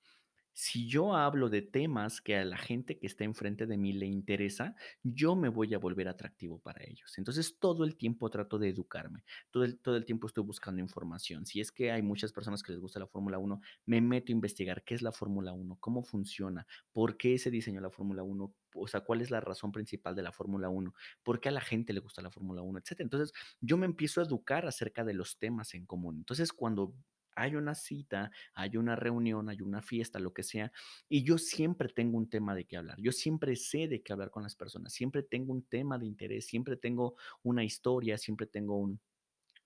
Si 0.58 0.88
yo 0.88 1.14
hablo 1.16 1.50
de 1.50 1.62
temas 1.62 2.22
que 2.22 2.38
a 2.38 2.46
la 2.46 2.58
gente 2.58 2.98
que 2.98 3.08
está 3.08 3.26
enfrente 3.26 3.66
de 3.66 3.78
mí 3.78 3.92
le 3.92 4.06
interesa, 4.06 4.74
yo 5.04 5.36
me 5.36 5.50
voy 5.50 5.74
a 5.74 5.80
volver 5.80 6.08
atractivo 6.08 6.60
para 6.60 6.82
ellos. 6.86 7.18
Entonces, 7.18 7.60
todo 7.60 7.84
el 7.84 7.98
tiempo 7.98 8.30
trato 8.30 8.58
de 8.58 8.70
educarme, 8.70 9.26
todo 9.52 9.66
el, 9.66 9.78
todo 9.80 9.98
el 9.98 10.06
tiempo 10.06 10.28
estoy 10.28 10.46
buscando 10.46 10.82
información. 10.82 11.46
Si 11.46 11.60
es 11.60 11.74
que 11.74 11.92
hay 11.92 12.02
muchas 12.02 12.32
personas 12.32 12.64
que 12.64 12.72
les 12.72 12.80
gusta 12.80 13.02
la 13.02 13.08
Fórmula 13.08 13.38
Uno, 13.38 13.60
me 13.86 14.00
meto 14.00 14.32
a 14.32 14.36
investigar 14.36 14.86
qué 14.86 14.96
es 14.96 15.02
la 15.02 15.12
Fórmula 15.12 15.52
Uno, 15.52 15.76
cómo 15.82 16.04
funciona, 16.04 16.66
por 16.94 17.18
qué 17.18 17.38
se 17.38 17.52
diseñó 17.52 17.82
la 17.82 17.90
Fórmula 17.90 18.24
Uno, 18.24 18.56
o 18.76 18.88
sea, 18.88 19.02
cuál 19.02 19.20
es 19.20 19.32
la 19.32 19.42
razón 19.42 19.74
principal 19.74 20.16
de 20.16 20.24
la 20.24 20.32
Fórmula 20.32 20.70
Uno, 20.70 20.94
por 21.22 21.42
qué 21.42 21.50
a 21.50 21.52
la 21.52 21.62
gente 21.62 21.92
le 21.92 22.00
gusta 22.00 22.22
la 22.22 22.32
Fórmula 22.32 22.62
Uno, 22.62 22.80
etcétera. 22.80 23.06
Entonces, 23.06 23.34
yo 23.60 23.76
me 23.76 23.88
empiezo 23.88 24.22
a 24.22 24.24
educar 24.24 24.66
acerca 24.66 25.04
de 25.04 25.14
los 25.16 25.38
temas 25.38 25.74
en 25.74 25.86
común. 25.86 26.16
Entonces, 26.16 26.54
cuando 26.54 26.96
hay 27.36 27.56
una 27.56 27.76
cita, 27.76 28.32
hay 28.54 28.78
una 28.78 28.96
reunión, 28.96 29.50
hay 29.50 29.62
una 29.62 29.82
fiesta, 29.82 30.20
lo 30.20 30.34
que 30.34 30.44
sea, 30.44 30.72
y 31.10 31.24
yo 31.24 31.38
siempre 31.38 31.90
tengo 31.90 32.18
un 32.18 32.30
tema 32.30 32.56
de 32.56 32.66
qué 32.66 32.78
hablar. 32.78 33.00
Yo 33.00 33.12
siempre 33.12 33.56
sé 33.56 33.88
de 33.88 34.02
qué 34.02 34.14
hablar 34.14 34.32
con 34.32 34.44
las 34.44 34.56
personas, 34.56 34.94
siempre 34.94 35.24
tengo 35.24 35.54
un 35.54 35.64
tema 35.64 35.98
de 35.98 36.06
interés, 36.06 36.46
siempre 36.46 36.78
tengo 36.78 37.16
una 37.44 37.64
historia, 37.64 38.18
siempre 38.18 38.48
tengo 38.48 38.78
un, 38.78 39.00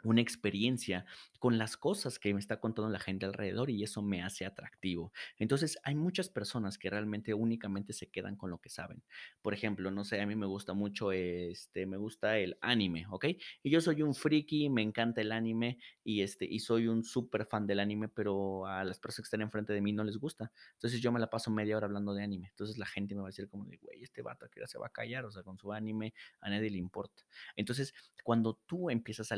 una 0.04 0.22
experiencia 0.22 1.06
con 1.40 1.58
las 1.58 1.78
cosas 1.78 2.20
que 2.20 2.34
me 2.34 2.40
está 2.40 2.60
contando 2.60 2.90
la 2.90 3.00
gente 3.00 3.26
alrededor 3.26 3.70
y 3.70 3.84
eso 3.84 4.02
me 4.02 4.24
hace 4.24 4.46
atractivo. 4.46 5.12
Entonces, 5.38 5.78
hay 5.84 5.96
muchas 5.96 6.30
personas 6.30 6.78
que 6.78 6.90
realmente 6.90 7.34
únicamente 7.34 7.94
se 7.94 8.10
quedan 8.10 8.36
con 8.36 8.50
lo 8.50 8.60
que 8.60 8.70
saben. 8.70 9.04
Por 9.42 9.54
ejemplo, 9.54 9.92
no 9.92 10.04
sé, 10.04 10.22
a 10.22 10.26
mí 10.26 10.36
me 10.36 10.46
gusta 10.46 10.74
mucho 10.74 11.12
este, 11.12 11.86
me 11.86 11.98
gusta 11.98 12.38
el 12.38 12.58
anime, 12.62 13.06
¿ok? 13.10 13.26
Y 13.64 13.70
yo 13.70 13.82
soy 13.82 14.02
un 14.02 14.16
friki, 14.16 14.70
me 14.70 14.82
encanta 14.82 15.22
el 15.22 15.32
anime 15.32 15.80
y 16.04 16.22
este 16.22 16.46
y 16.46 16.60
soy 16.60 16.88
un 16.88 17.04
súper 17.04 17.46
fan 17.46 17.68
del 17.68 17.80
anime, 17.80 18.10
pero 18.10 18.66
a 18.66 18.84
las 18.84 19.00
personas 19.00 19.26
que 19.26 19.28
están 19.28 19.42
enfrente 19.42 19.74
de 19.74 19.82
mí 19.82 19.94
no 19.94 20.04
les 20.04 20.18
gusta. 20.18 20.52
Entonces, 20.74 21.02
yo 21.02 21.12
me 21.12 21.20
la 21.20 21.30
paso 21.30 21.52
media 21.52 21.78
hora 21.78 21.86
hablando 21.86 22.14
de 22.14 22.24
anime. 22.24 22.48
Entonces, 22.50 22.78
la 22.78 22.86
gente 22.86 23.16
me 23.16 23.22
va 23.22 23.28
a 23.28 23.30
decir 23.32 23.50
como 23.50 23.66
de, 23.66 23.78
güey, 23.78 24.04
este 24.04 24.22
vato 24.22 24.50
que 24.50 24.66
se 24.68 24.78
va 24.78 24.88
a 24.88 24.90
callar, 24.92 25.26
o 25.26 25.32
sea, 25.32 25.44
con 25.44 25.58
su 25.58 25.72
anime 25.72 26.14
a 26.42 26.50
nadie 26.50 26.70
le 26.70 26.78
importa. 26.78 27.24
Entonces, 27.56 27.94
cuando 28.24 28.60
tú 28.66 28.90
empiezas 28.90 29.32
a 29.32 29.36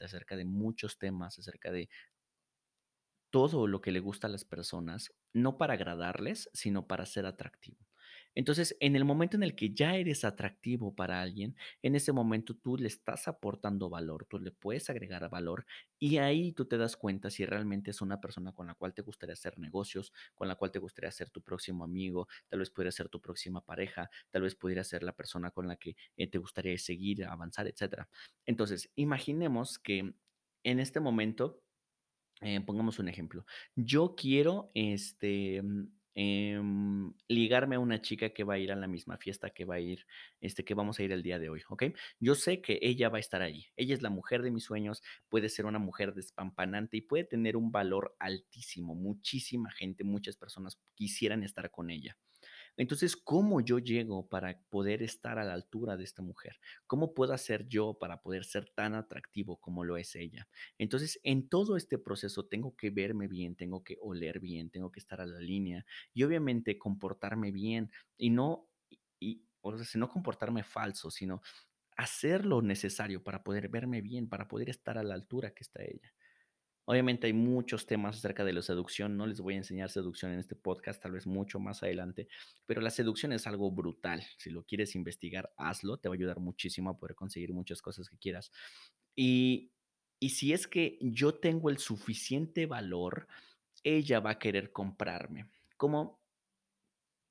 acerca 0.00 0.36
de 0.36 0.44
muchos 0.44 0.98
temas, 0.98 1.38
acerca 1.38 1.70
de 1.72 1.88
todo 3.30 3.66
lo 3.66 3.80
que 3.80 3.90
le 3.90 4.00
gusta 4.00 4.26
a 4.26 4.30
las 4.30 4.44
personas, 4.44 5.14
no 5.32 5.56
para 5.56 5.72
agradarles, 5.74 6.50
sino 6.52 6.86
para 6.86 7.06
ser 7.06 7.24
atractivo. 7.24 7.87
Entonces, 8.38 8.76
en 8.78 8.94
el 8.94 9.04
momento 9.04 9.36
en 9.36 9.42
el 9.42 9.56
que 9.56 9.74
ya 9.74 9.96
eres 9.96 10.24
atractivo 10.24 10.94
para 10.94 11.20
alguien, 11.20 11.56
en 11.82 11.96
ese 11.96 12.12
momento 12.12 12.54
tú 12.54 12.76
le 12.76 12.86
estás 12.86 13.26
aportando 13.26 13.90
valor, 13.90 14.26
tú 14.26 14.38
le 14.38 14.52
puedes 14.52 14.88
agregar 14.90 15.28
valor 15.28 15.66
y 15.98 16.18
ahí 16.18 16.52
tú 16.52 16.64
te 16.66 16.78
das 16.78 16.96
cuenta 16.96 17.30
si 17.30 17.44
realmente 17.44 17.90
es 17.90 18.00
una 18.00 18.20
persona 18.20 18.52
con 18.52 18.68
la 18.68 18.74
cual 18.74 18.94
te 18.94 19.02
gustaría 19.02 19.32
hacer 19.32 19.58
negocios, 19.58 20.12
con 20.36 20.46
la 20.46 20.54
cual 20.54 20.70
te 20.70 20.78
gustaría 20.78 21.10
ser 21.10 21.30
tu 21.30 21.42
próximo 21.42 21.82
amigo, 21.82 22.28
tal 22.48 22.60
vez 22.60 22.70
pudiera 22.70 22.92
ser 22.92 23.08
tu 23.08 23.20
próxima 23.20 23.60
pareja, 23.60 24.08
tal 24.30 24.42
vez 24.42 24.54
pudiera 24.54 24.84
ser 24.84 25.02
la 25.02 25.14
persona 25.16 25.50
con 25.50 25.66
la 25.66 25.74
que 25.76 25.96
eh, 26.16 26.28
te 26.30 26.38
gustaría 26.38 26.78
seguir, 26.78 27.24
avanzar, 27.24 27.66
etcétera. 27.66 28.08
Entonces, 28.46 28.88
imaginemos 28.94 29.80
que 29.80 30.14
en 30.62 30.78
este 30.78 31.00
momento 31.00 31.64
eh, 32.40 32.60
pongamos 32.60 32.98
un 32.98 33.08
ejemplo. 33.08 33.44
Yo 33.74 34.14
quiero, 34.16 34.70
este, 34.74 35.62
em, 36.20 37.12
ligarme 37.28 37.76
a 37.76 37.78
una 37.80 38.00
chica 38.00 38.30
que 38.30 38.42
va 38.44 38.54
a 38.54 38.58
ir 38.58 38.72
a 38.72 38.76
la 38.76 38.88
misma 38.88 39.18
fiesta 39.18 39.50
que 39.50 39.64
va 39.64 39.76
a 39.76 39.80
ir, 39.80 40.04
este, 40.40 40.64
que 40.64 40.74
vamos 40.74 40.98
a 40.98 41.02
ir 41.04 41.12
el 41.12 41.22
día 41.22 41.38
de 41.38 41.48
hoy, 41.48 41.62
¿ok? 41.68 41.84
Yo 42.18 42.34
sé 42.34 42.60
que 42.60 42.78
ella 42.82 43.08
va 43.08 43.18
a 43.18 43.20
estar 43.20 43.40
allí. 43.42 43.66
Ella 43.76 43.94
es 43.94 44.02
la 44.02 44.10
mujer 44.10 44.42
de 44.42 44.50
mis 44.50 44.64
sueños, 44.64 45.02
puede 45.28 45.48
ser 45.48 45.66
una 45.66 45.78
mujer 45.78 46.14
despampanante 46.14 46.96
y 46.96 47.02
puede 47.02 47.24
tener 47.24 47.56
un 47.56 47.70
valor 47.70 48.16
altísimo. 48.18 48.94
Muchísima 48.96 49.70
gente, 49.70 50.02
muchas 50.04 50.36
personas 50.36 50.80
quisieran 50.94 51.42
estar 51.44 51.70
con 51.70 51.90
ella. 51.90 52.16
Entonces, 52.78 53.16
¿cómo 53.16 53.60
yo 53.60 53.78
llego 53.78 54.28
para 54.28 54.62
poder 54.70 55.02
estar 55.02 55.38
a 55.38 55.44
la 55.44 55.52
altura 55.52 55.98
de 55.98 56.04
esta 56.04 56.22
mujer? 56.22 56.58
¿Cómo 56.86 57.12
puedo 57.12 57.34
hacer 57.34 57.68
yo 57.68 57.98
para 57.98 58.22
poder 58.22 58.44
ser 58.46 58.70
tan 58.70 58.94
atractivo 58.94 59.58
como 59.58 59.84
lo 59.84 59.98
es 59.98 60.16
ella? 60.16 60.48
Entonces, 60.78 61.20
en 61.24 61.50
todo 61.50 61.76
este 61.76 61.98
proceso 61.98 62.46
tengo 62.46 62.74
que 62.76 62.90
verme 62.90 63.28
bien, 63.28 63.56
tengo 63.56 63.84
que 63.84 63.98
oler 64.00 64.40
bien, 64.40 64.70
tengo 64.70 64.90
que 64.90 65.00
estar 65.00 65.20
a 65.20 65.26
la 65.26 65.40
línea 65.40 65.84
y 66.14 66.22
obviamente 66.24 66.78
comportarme 66.78 67.52
bien 67.52 67.90
y 68.16 68.30
no, 68.30 68.70
o 69.60 69.78
sea, 69.78 69.98
no 69.98 70.08
comportarme 70.08 70.62
falso, 70.62 71.10
sino 71.10 71.42
hacer 71.96 72.46
lo 72.46 72.62
necesario 72.62 73.22
para 73.24 73.42
poder 73.44 73.68
verme 73.68 74.00
bien, 74.02 74.28
para 74.28 74.48
poder 74.48 74.70
estar 74.70 74.98
a 74.98 75.02
la 75.02 75.14
altura 75.14 75.52
que 75.54 75.64
está 75.64 75.82
ella. 75.84 76.12
Obviamente 76.90 77.26
hay 77.26 77.34
muchos 77.34 77.84
temas 77.84 78.16
acerca 78.16 78.46
de 78.46 78.54
la 78.54 78.62
seducción, 78.62 79.14
no 79.14 79.26
les 79.26 79.42
voy 79.42 79.52
a 79.52 79.56
enseñar 79.58 79.90
seducción 79.90 80.32
en 80.32 80.38
este 80.38 80.56
podcast, 80.56 81.02
tal 81.02 81.12
vez 81.12 81.26
mucho 81.26 81.60
más 81.60 81.82
adelante, 81.82 82.28
pero 82.64 82.80
la 82.80 82.88
seducción 82.88 83.34
es 83.34 83.46
algo 83.46 83.70
brutal. 83.70 84.24
Si 84.38 84.48
lo 84.48 84.64
quieres 84.64 84.94
investigar, 84.94 85.52
hazlo, 85.58 85.98
te 85.98 86.08
va 86.08 86.14
a 86.14 86.16
ayudar 86.16 86.40
muchísimo 86.40 86.88
a 86.88 86.98
poder 86.98 87.14
conseguir 87.14 87.52
muchas 87.52 87.82
cosas 87.82 88.08
que 88.08 88.16
quieras. 88.16 88.50
Y, 89.14 89.70
y 90.18 90.30
si 90.30 90.54
es 90.54 90.66
que 90.66 90.96
yo 91.02 91.34
tengo 91.34 91.68
el 91.68 91.76
suficiente 91.76 92.64
valor, 92.64 93.28
ella 93.84 94.20
va 94.20 94.30
a 94.30 94.38
querer 94.38 94.72
comprarme. 94.72 95.50
Como 95.76 96.22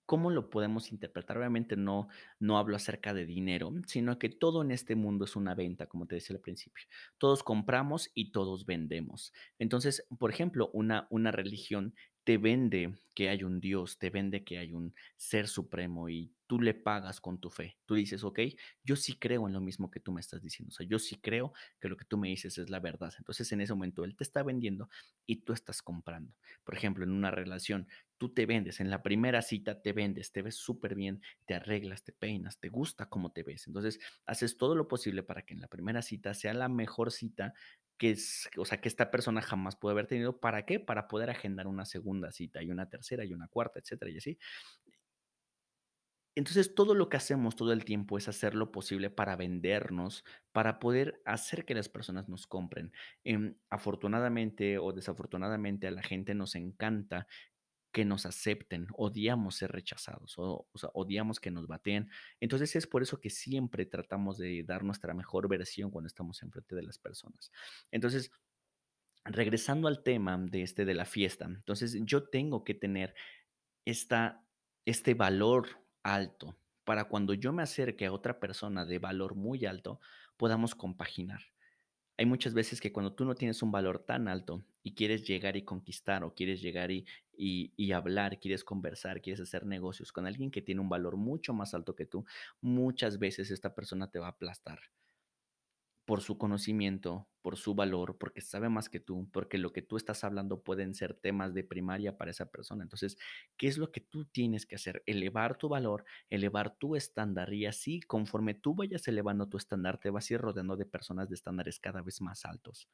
¿Cómo 0.08 0.32
lo 0.32 0.50
podemos 0.50 0.92
interpretar? 0.92 1.38
Obviamente 1.38 1.76
no, 1.76 2.08
no 2.40 2.58
hablo 2.58 2.78
acerca 2.78 3.14
de 3.14 3.26
dinero, 3.26 3.72
sino 3.86 4.18
que 4.18 4.30
todo 4.30 4.64
en 4.64 4.72
este 4.72 4.96
mundo 4.96 5.26
es 5.26 5.36
una 5.36 5.54
venta, 5.54 5.86
como 5.86 6.08
te 6.08 6.16
decía 6.16 6.36
al 6.36 6.42
principio. 6.42 6.86
Todos 7.18 7.44
compramos 7.44 8.10
y 8.16 8.32
todos 8.32 8.66
vendemos. 8.66 9.34
Entonces, 9.60 10.08
por 10.18 10.32
ejemplo, 10.32 10.72
una, 10.74 11.08
una 11.10 11.32
religión 11.32 11.94
te 12.28 12.38
vende 12.38 12.94
que 13.16 13.30
hay 13.30 13.42
un 13.46 13.62
Dios, 13.62 14.00
te 14.00 14.10
vende 14.10 14.44
que 14.44 14.58
hay 14.58 14.74
un 14.74 14.94
ser 15.16 15.48
supremo 15.48 16.10
y 16.10 16.36
tú 16.46 16.60
le 16.60 16.74
pagas 16.74 17.22
con 17.22 17.40
tu 17.40 17.50
fe. 17.50 17.78
Tú 17.86 17.96
dices, 17.96 18.22
ok, 18.26 18.40
yo 18.84 18.98
sí 18.98 19.14
creo 19.14 19.48
en 19.48 19.54
lo 19.54 19.62
mismo 19.62 19.90
que 19.90 20.02
tú 20.02 20.12
me 20.12 20.20
estás 20.20 20.42
diciendo. 20.42 20.72
O 20.72 20.76
sea, 20.76 20.86
yo 20.86 21.00
sí 21.00 21.16
creo 21.22 21.54
que 21.80 21.88
lo 21.88 21.96
que 21.96 22.04
tú 22.04 22.18
me 22.18 22.28
dices 22.28 22.58
es 22.58 22.70
la 22.70 22.82
verdad. 22.82 23.14
Entonces, 23.18 23.50
en 23.54 23.62
ese 23.62 23.74
momento, 23.74 24.04
él 24.04 24.18
te 24.18 24.26
está 24.26 24.44
vendiendo 24.44 24.90
y 25.26 25.38
tú 25.38 25.54
estás 25.54 25.82
comprando. 25.82 26.36
Por 26.66 26.76
ejemplo, 26.76 27.06
en 27.06 27.12
una 27.12 27.32
relación 27.32 27.88
tú 28.18 28.34
te 28.34 28.46
vendes, 28.46 28.82
en 28.82 28.90
la 28.90 29.04
primera 29.04 29.42
cita 29.42 29.82
te 29.82 29.94
vendes, 29.94 30.34
te 30.34 30.42
ves 30.42 30.56
súper 30.56 30.96
bien, 30.96 31.22
te 31.46 31.54
arreglas, 31.54 32.04
te 32.04 32.12
peinas, 32.12 32.60
te 32.60 32.68
gusta 32.68 33.08
cómo 33.08 33.32
te 33.32 33.44
ves. 33.44 33.68
Entonces, 33.68 34.02
haces 34.26 34.58
todo 34.58 34.76
lo 34.76 34.90
posible 34.90 35.24
para 35.24 35.44
que 35.44 35.54
en 35.54 35.62
la 35.62 35.70
primera 35.70 36.02
cita 36.02 36.34
sea 36.34 36.54
la 36.54 36.68
mejor 36.68 37.14
cita 37.14 37.54
que 37.98 38.12
es, 38.12 38.50
o 38.58 38.66
sea, 38.66 38.80
que 38.82 38.88
esta 38.90 39.12
persona 39.12 39.42
jamás 39.42 39.76
puede 39.76 39.94
haber 39.94 40.08
tenido. 40.08 40.40
¿Para 40.40 40.66
qué? 40.66 40.80
Para 40.80 41.08
poder 41.08 41.30
agendar 41.30 41.68
una 41.68 41.86
segunda 41.86 42.32
cita 42.32 42.64
y 42.64 42.72
una 42.72 42.90
tercera 42.90 43.26
y 43.26 43.34
una 43.34 43.48
cuarta, 43.48 43.80
etcétera, 43.80 44.12
y 44.12 44.18
así. 44.18 44.38
Entonces, 46.36 46.76
todo 46.76 46.94
lo 46.94 47.10
que 47.10 47.18
hacemos 47.18 47.56
todo 47.56 47.74
el 47.74 47.84
tiempo 47.84 48.16
es 48.18 48.28
hacer 48.28 48.54
lo 48.54 48.72
posible 48.72 49.10
para 49.10 49.36
vendernos, 49.36 50.24
para 50.52 50.78
poder 50.80 51.20
hacer 51.26 51.66
que 51.66 51.74
las 51.74 51.90
personas 51.90 52.30
nos 52.30 52.46
compren. 52.46 52.94
Em, 53.24 53.56
afortunadamente 53.72 54.78
o 54.78 54.94
desafortunadamente 54.94 55.88
a 55.88 55.92
la 55.92 56.04
gente 56.04 56.36
nos 56.36 56.54
encanta 56.56 57.28
que 57.98 58.06
nos 58.06 58.28
acepten, 58.28 58.86
odiamos 58.94 59.56
ser 59.56 59.72
rechazados, 59.72 60.36
o, 60.38 60.68
odiamos 60.94 61.40
que 61.40 61.50
nos 61.50 61.66
bateen. 61.66 62.12
Entonces 62.40 62.76
es 62.76 62.86
por 62.86 63.02
eso 63.02 63.20
que 63.20 63.32
siempre 63.32 63.88
tratamos 63.88 64.38
de 64.38 64.64
dar 64.64 64.84
nuestra 64.84 65.16
mejor 65.16 65.48
versión 65.50 65.90
cuando 65.90 66.06
estamos 66.06 66.44
enfrente 66.44 66.76
de 66.76 66.84
las 66.84 67.00
personas. 67.00 67.52
Entonces, 67.90 68.30
regresando 69.26 69.88
al 69.88 70.04
tema 70.04 70.38
de 70.38 70.62
este 70.62 70.86
de 70.86 70.94
la 70.94 71.06
fiesta, 71.06 71.46
entonces 71.46 71.98
yo 72.02 72.30
tengo 72.30 72.64
que 72.64 72.76
tener 72.76 73.16
esta, 73.84 74.46
este 74.86 75.16
valor 75.16 75.84
alto 76.04 76.56
para 76.84 77.06
cuando 77.06 77.34
yo 77.34 77.52
me 77.52 77.64
acerque 77.64 78.06
a 78.06 78.14
otra 78.14 78.40
persona 78.40 78.86
de 78.86 79.00
valor 79.00 79.34
muy 79.34 79.66
alto, 79.66 80.00
podamos 80.38 80.76
compaginar. 80.76 81.42
Hay 82.18 82.26
muchas 82.26 82.54
veces 82.54 82.82
que 82.82 82.92
cuando 82.92 83.14
tú 83.14 83.26
no 83.26 83.36
tienes 83.36 83.62
un 83.62 83.72
valor 83.72 84.00
tan 84.00 84.28
alto 84.28 84.64
y 84.84 84.96
quieres 84.96 85.24
llegar 85.28 85.56
y 85.56 85.64
conquistar 85.64 86.24
o 86.24 86.34
quieres 86.34 86.62
llegar 86.62 86.92
y, 86.92 87.06
y, 87.34 87.92
hablar, 87.92 88.40
quieres 88.40 88.64
conversar, 88.64 89.22
quieres 89.22 89.42
hacer 89.42 89.66
negocios 89.66 90.12
con 90.12 90.26
alguien 90.26 90.50
que 90.52 90.62
tiene 90.62 90.82
un 90.82 90.90
valor 90.90 91.18
mucho 91.18 91.54
más 91.54 91.74
alto 91.76 91.96
que 91.96 92.06
tú, 92.08 92.26
muchas 92.62 93.20
veces 93.20 93.52
esta 93.52 93.76
persona 93.76 94.10
te 94.10 94.20
va 94.20 94.28
a 94.28 94.30
aplastar 94.32 94.80
por 96.08 96.22
su 96.24 96.40
conocimiento, 96.40 97.30
por 97.44 97.58
su 97.58 97.76
valor, 97.76 98.18
porque 98.18 98.42
sabe 98.42 98.70
más 98.70 98.90
que 98.90 99.02
tú, 99.02 99.30
porque 99.34 99.60
lo 99.60 99.74
que 99.74 99.84
tú 99.84 99.98
estás 99.98 100.24
hablando 100.24 100.64
pueden 100.64 100.96
ser 100.96 101.14
temas 101.16 101.54
de 101.54 101.66
primaria 101.66 102.18
para 102.18 102.32
esa 102.32 102.50
persona. 102.50 102.84
Entonces, 102.84 103.18
¿qué 103.58 103.68
es 103.68 103.78
lo 103.78 103.92
que 103.92 104.02
tú 104.02 104.26
tienes 104.26 104.66
que 104.66 104.76
hacer? 104.78 105.04
Elevar 105.06 105.58
tu 105.58 105.70
valor, 105.70 106.06
elevar 106.30 106.78
tu 106.78 106.96
estándar 106.96 107.54
y 107.54 107.66
así, 107.68 108.00
conforme 108.02 108.56
tú 108.56 108.74
vayas 108.74 109.08
elevando 109.10 109.50
tu 109.50 109.58
estándar, 109.58 110.00
te 110.00 110.10
vas 110.10 110.32
a 110.32 110.36
ir 110.36 110.42
rodeando 110.42 110.78
de 110.78 110.86
personas 110.86 111.30
de 111.30 111.36
estándares 111.36 111.80
cada 111.80 112.02
vez 112.02 112.22
más 112.22 112.46
altos. 112.46 112.90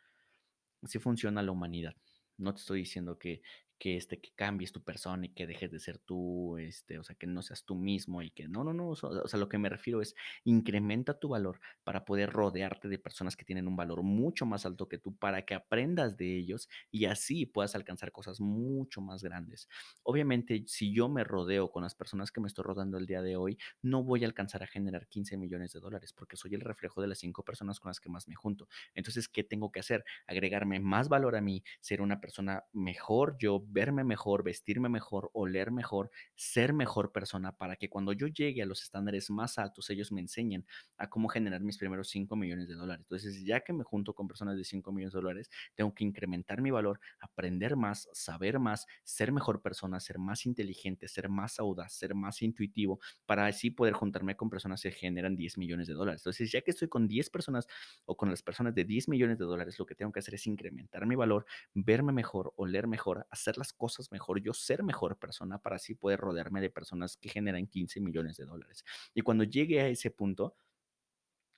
Así 0.81 0.99
funciona 0.99 1.43
la 1.43 1.51
humanidad. 1.51 1.95
No 2.37 2.53
te 2.53 2.59
estoy 2.61 2.79
diciendo 2.79 3.17
que, 3.19 3.41
que, 3.83 3.97
este, 3.97 4.21
que 4.21 4.31
cambies 4.33 4.71
tu 4.71 4.81
persona 4.81 5.25
y 5.25 5.29
que 5.33 5.45
dejes 5.45 5.69
de 5.69 5.77
ser 5.77 5.97
tú, 5.97 6.57
este, 6.57 6.99
o 6.99 7.03
sea, 7.03 7.17
que 7.17 7.27
no 7.27 7.41
seas 7.41 7.65
tú 7.65 7.75
mismo 7.75 8.21
y 8.21 8.31
que 8.31 8.47
no, 8.47 8.63
no, 8.63 8.73
no, 8.73 8.91
o 8.91 8.95
sea, 8.95 9.09
o 9.09 9.27
sea, 9.27 9.37
lo 9.37 9.49
que 9.49 9.57
me 9.57 9.67
refiero 9.67 10.01
es 10.01 10.15
incrementa 10.45 11.19
tu 11.19 11.27
valor 11.27 11.59
para 11.83 12.05
poder 12.05 12.29
rodearte 12.29 12.87
de 12.87 12.97
personas 12.97 13.35
que 13.35 13.43
tienen 13.43 13.67
un 13.67 13.75
valor 13.75 14.01
mucho 14.01 14.45
más 14.45 14.65
alto 14.65 14.87
que 14.87 14.99
tú, 14.99 15.17
para 15.17 15.41
que 15.41 15.53
aprendas 15.53 16.15
de 16.15 16.33
ellos 16.33 16.69
y 16.91 17.07
así 17.07 17.45
puedas 17.45 17.75
alcanzar 17.75 18.13
cosas 18.13 18.39
mucho 18.39 19.01
más 19.01 19.21
grandes. 19.21 19.67
Obviamente, 20.03 20.63
si 20.65 20.93
yo 20.93 21.09
me 21.09 21.25
rodeo 21.25 21.69
con 21.69 21.83
las 21.83 21.93
personas 21.93 22.31
que 22.31 22.39
me 22.39 22.47
estoy 22.47 22.63
rodando 22.63 22.97
el 22.97 23.05
día 23.05 23.21
de 23.21 23.35
hoy, 23.35 23.57
no 23.81 24.01
voy 24.01 24.23
a 24.23 24.27
alcanzar 24.27 24.63
a 24.63 24.67
generar 24.67 25.09
15 25.09 25.35
millones 25.35 25.73
de 25.73 25.81
dólares 25.81 26.13
porque 26.13 26.37
soy 26.37 26.53
el 26.53 26.61
reflejo 26.61 27.01
de 27.01 27.07
las 27.07 27.19
cinco 27.19 27.43
personas 27.43 27.81
con 27.81 27.89
las 27.89 27.99
que 27.99 28.07
más 28.07 28.29
me 28.29 28.35
junto. 28.35 28.69
Entonces, 28.95 29.27
¿qué 29.27 29.43
tengo 29.43 29.73
que 29.73 29.81
hacer? 29.81 30.05
Agregarme 30.25 30.79
más 30.79 31.09
valor 31.09 31.35
a 31.35 31.41
mí, 31.41 31.65
ser 31.81 32.01
una 32.01 32.21
persona 32.21 32.63
mejor, 32.71 33.35
yo 33.37 33.59
verme 33.73 34.03
mejor, 34.03 34.43
vestirme 34.43 34.87
mejor, 34.89 35.29
oler 35.33 35.71
mejor, 35.71 36.11
ser 36.35 36.73
mejor 36.73 37.11
persona 37.11 37.57
para 37.57 37.75
que 37.75 37.89
cuando 37.89 38.13
yo 38.13 38.27
llegue 38.27 38.61
a 38.61 38.65
los 38.65 38.83
estándares 38.83 39.29
más 39.29 39.57
altos, 39.57 39.89
ellos 39.89 40.11
me 40.11 40.21
enseñen 40.21 40.65
a 40.97 41.09
cómo 41.09 41.27
generar 41.27 41.61
mis 41.61 41.77
primeros 41.77 42.09
5 42.09 42.35
millones 42.35 42.67
de 42.67 42.75
dólares. 42.75 43.05
Entonces, 43.05 43.43
ya 43.43 43.61
que 43.61 43.73
me 43.73 43.83
junto 43.83 44.13
con 44.13 44.27
personas 44.27 44.57
de 44.57 44.63
5 44.63 44.91
millones 44.91 45.13
de 45.13 45.19
dólares, 45.19 45.49
tengo 45.75 45.93
que 45.93 46.03
incrementar 46.03 46.61
mi 46.61 46.71
valor, 46.71 46.99
aprender 47.19 47.75
más, 47.75 48.07
saber 48.13 48.59
más, 48.59 48.85
ser 49.03 49.31
mejor 49.31 49.61
persona, 49.61 49.99
ser 49.99 50.19
más 50.19 50.45
inteligente, 50.45 51.07
ser 51.07 51.29
más 51.29 51.59
audaz, 51.59 51.93
ser 51.93 52.15
más 52.15 52.41
intuitivo, 52.41 52.99
para 53.25 53.45
así 53.47 53.71
poder 53.71 53.93
juntarme 53.93 54.35
con 54.35 54.49
personas 54.49 54.81
que 54.83 54.91
generan 54.91 55.35
10 55.35 55.57
millones 55.57 55.87
de 55.87 55.93
dólares. 55.93 56.21
Entonces, 56.21 56.51
ya 56.51 56.61
que 56.61 56.71
estoy 56.71 56.87
con 56.87 57.07
10 57.07 57.29
personas 57.29 57.67
o 58.05 58.15
con 58.17 58.29
las 58.29 58.43
personas 58.43 58.75
de 58.75 58.83
10 58.85 59.07
millones 59.09 59.37
de 59.37 59.45
dólares, 59.45 59.77
lo 59.79 59.85
que 59.85 59.95
tengo 59.95 60.11
que 60.11 60.19
hacer 60.19 60.35
es 60.35 60.47
incrementar 60.47 61.05
mi 61.05 61.15
valor, 61.15 61.45
verme 61.73 62.11
mejor, 62.13 62.53
oler 62.55 62.87
mejor, 62.87 63.27
hacer 63.29 63.52
las 63.57 63.73
cosas 63.73 64.11
mejor, 64.11 64.41
yo 64.41 64.53
ser 64.53 64.83
mejor 64.83 65.17
persona 65.17 65.59
para 65.59 65.77
así 65.77 65.95
poder 65.95 66.19
rodearme 66.19 66.61
de 66.61 66.69
personas 66.69 67.17
que 67.17 67.29
generan 67.29 67.67
15 67.67 67.99
millones 68.01 68.37
de 68.37 68.45
dólares. 68.45 68.83
Y 69.13 69.21
cuando 69.21 69.43
llegue 69.43 69.81
a 69.81 69.87
ese 69.87 70.11
punto, 70.11 70.55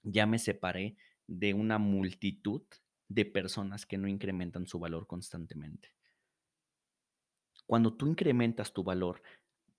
ya 0.04 0.26
me 0.26 0.40
separé 0.40 0.98
de 1.28 1.54
una 1.54 1.78
multitud 1.78 2.62
de 3.08 3.26
personas 3.26 3.86
que 3.86 3.98
no 3.98 4.08
incrementan 4.08 4.68
su 4.68 4.80
valor 4.80 5.08
constantemente. 5.08 5.90
Cuando 7.66 7.96
tú 7.96 8.08
incrementas 8.08 8.74
tu 8.74 8.84
valor, 8.84 9.22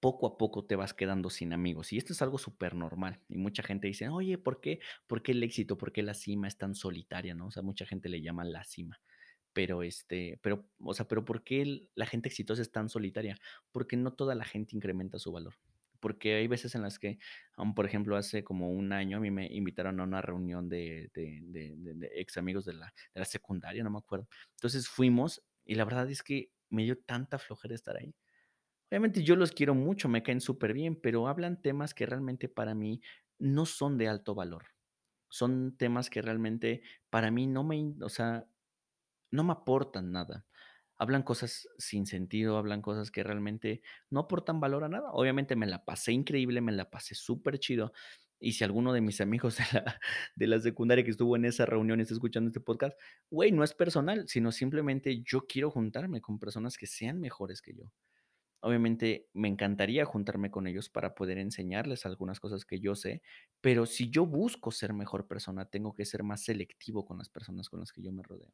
poco 0.00 0.26
a 0.26 0.36
poco 0.36 0.64
te 0.64 0.76
vas 0.76 0.94
quedando 0.94 1.30
sin 1.30 1.52
amigos. 1.52 1.92
Y 1.92 1.98
esto 1.98 2.12
es 2.12 2.22
algo 2.22 2.38
súper 2.38 2.74
normal. 2.74 3.20
Y 3.28 3.38
mucha 3.38 3.62
gente 3.62 3.88
dice, 3.88 4.08
oye, 4.08 4.38
¿por 4.38 4.60
qué? 4.60 4.80
¿Por 5.06 5.22
qué 5.22 5.32
el 5.32 5.42
éxito? 5.42 5.78
¿Por 5.78 5.92
qué 5.92 6.02
la 6.02 6.14
cima 6.14 6.48
es 6.48 6.56
tan 6.56 6.74
solitaria? 6.74 7.34
¿no? 7.34 7.46
O 7.46 7.50
sea, 7.50 7.62
mucha 7.62 7.86
gente 7.86 8.08
le 8.08 8.20
llama 8.20 8.44
la 8.44 8.64
cima. 8.64 9.00
Pero, 9.56 9.82
este, 9.82 10.38
pero, 10.42 10.68
o 10.80 10.94
sea, 10.94 11.08
pero 11.08 11.24
¿por 11.24 11.42
qué 11.44 11.88
la 11.94 12.06
gente 12.06 12.28
exitosa 12.28 12.62
es 12.62 12.72
tan 12.72 12.90
solitaria? 12.90 13.38
Porque 13.72 13.96
no 13.96 14.12
toda 14.14 14.34
la 14.34 14.44
gente 14.44 14.76
incrementa 14.76 15.18
su 15.18 15.32
valor. 15.32 15.54
Porque 16.00 16.34
hay 16.34 16.46
veces 16.46 16.74
en 16.74 16.82
las 16.82 16.98
que, 16.98 17.18
um, 17.56 17.74
por 17.74 17.86
ejemplo, 17.86 18.16
hace 18.16 18.44
como 18.44 18.70
un 18.70 18.92
año 18.92 19.16
a 19.16 19.20
mí 19.20 19.30
me 19.30 19.46
invitaron 19.50 19.98
a 20.00 20.04
una 20.04 20.20
reunión 20.22 20.68
de, 20.68 21.10
de, 21.14 21.40
de- 21.42 22.10
ex 22.16 22.36
amigos 22.36 22.66
de 22.66 22.74
la, 22.74 22.92
de 23.14 23.20
la 23.20 23.24
secundaria, 23.24 23.82
no 23.82 23.90
me 23.90 23.98
acuerdo. 23.98 24.28
Entonces 24.56 24.88
fuimos 24.88 25.42
y 25.64 25.74
la 25.74 25.84
verdad 25.86 26.08
es 26.10 26.22
que 26.22 26.52
me 26.68 26.84
dio 26.84 26.98
tanta 26.98 27.38
flojera 27.38 27.74
estar 27.74 27.96
ahí. 27.96 28.14
Obviamente 28.90 29.24
yo 29.24 29.36
los 29.36 29.52
quiero 29.52 29.74
mucho, 29.74 30.08
me 30.08 30.22
caen 30.22 30.40
súper 30.40 30.72
bien, 30.72 30.96
pero 31.00 31.26
hablan 31.28 31.60
temas 31.60 31.94
que 31.94 32.06
realmente 32.06 32.48
para 32.48 32.74
mí 32.74 33.00
no 33.38 33.66
son 33.66 33.98
de 33.98 34.08
alto 34.08 34.34
valor. 34.34 34.66
Son 35.28 35.76
temas 35.76 36.10
que 36.10 36.22
realmente 36.22 36.82
para 37.10 37.30
mí 37.30 37.46
no 37.46 37.64
me, 37.64 37.94
o 38.02 38.08
sea, 38.08 38.46
no 39.36 39.44
me 39.44 39.52
aportan 39.52 40.10
nada. 40.12 40.46
Hablan 40.98 41.22
cosas 41.22 41.68
sin 41.78 42.06
sentido, 42.06 42.56
hablan 42.56 42.80
cosas 42.80 43.10
que 43.10 43.22
realmente 43.22 43.82
no 44.10 44.20
aportan 44.20 44.60
valor 44.60 44.84
a 44.84 44.88
nada. 44.88 45.12
Obviamente 45.12 45.54
me 45.54 45.66
la 45.66 45.84
pasé 45.84 46.12
increíble, 46.12 46.62
me 46.62 46.72
la 46.72 46.90
pasé 46.90 47.14
súper 47.14 47.58
chido. 47.58 47.92
Y 48.38 48.52
si 48.52 48.64
alguno 48.64 48.92
de 48.92 49.00
mis 49.00 49.20
amigos 49.20 49.58
de 50.36 50.46
la, 50.46 50.60
secundaria 50.60 51.04
que 51.04 51.10
estuvo 51.10 51.36
en 51.36 51.44
esa 51.44 51.66
reunión 51.66 52.00
está 52.00 52.14
escuchando 52.14 52.48
este 52.48 52.60
podcast, 52.60 52.98
güey, 53.30 53.52
no 53.52 53.62
es 53.62 53.74
personal, 53.74 54.28
sino 54.28 54.52
simplemente 54.52 55.22
yo 55.22 55.46
quiero 55.46 55.70
juntarme 55.70 56.20
con 56.20 56.38
personas 56.38 56.76
que 56.76 56.86
sean 56.86 57.20
mejores 57.20 57.62
que 57.62 57.74
yo. 57.74 57.92
Obviamente, 58.60 59.28
me 59.32 59.48
encantaría 59.48 60.04
juntarme 60.06 60.50
con 60.50 60.66
ellos 60.66 60.88
para 60.88 61.14
poder 61.14 61.38
enseñarles 61.38 62.04
algunas 62.06 62.40
cosas 62.40 62.64
que 62.64 62.80
yo 62.80 62.94
sé, 62.94 63.22
pero 63.60 63.86
si 63.86 64.10
yo 64.10 64.26
busco 64.26 64.70
ser 64.70 64.92
mejor 64.92 65.28
persona, 65.28 65.66
tengo 65.66 65.94
que 65.94 66.04
ser 66.04 66.22
más 66.22 66.42
selectivo 66.44 67.04
con 67.04 67.18
las 67.18 67.28
personas 67.28 67.68
con 67.68 67.80
las 67.80 67.92
que 67.92 68.02
yo 68.02 68.12
me 68.12 68.22
rodeo. 68.22 68.52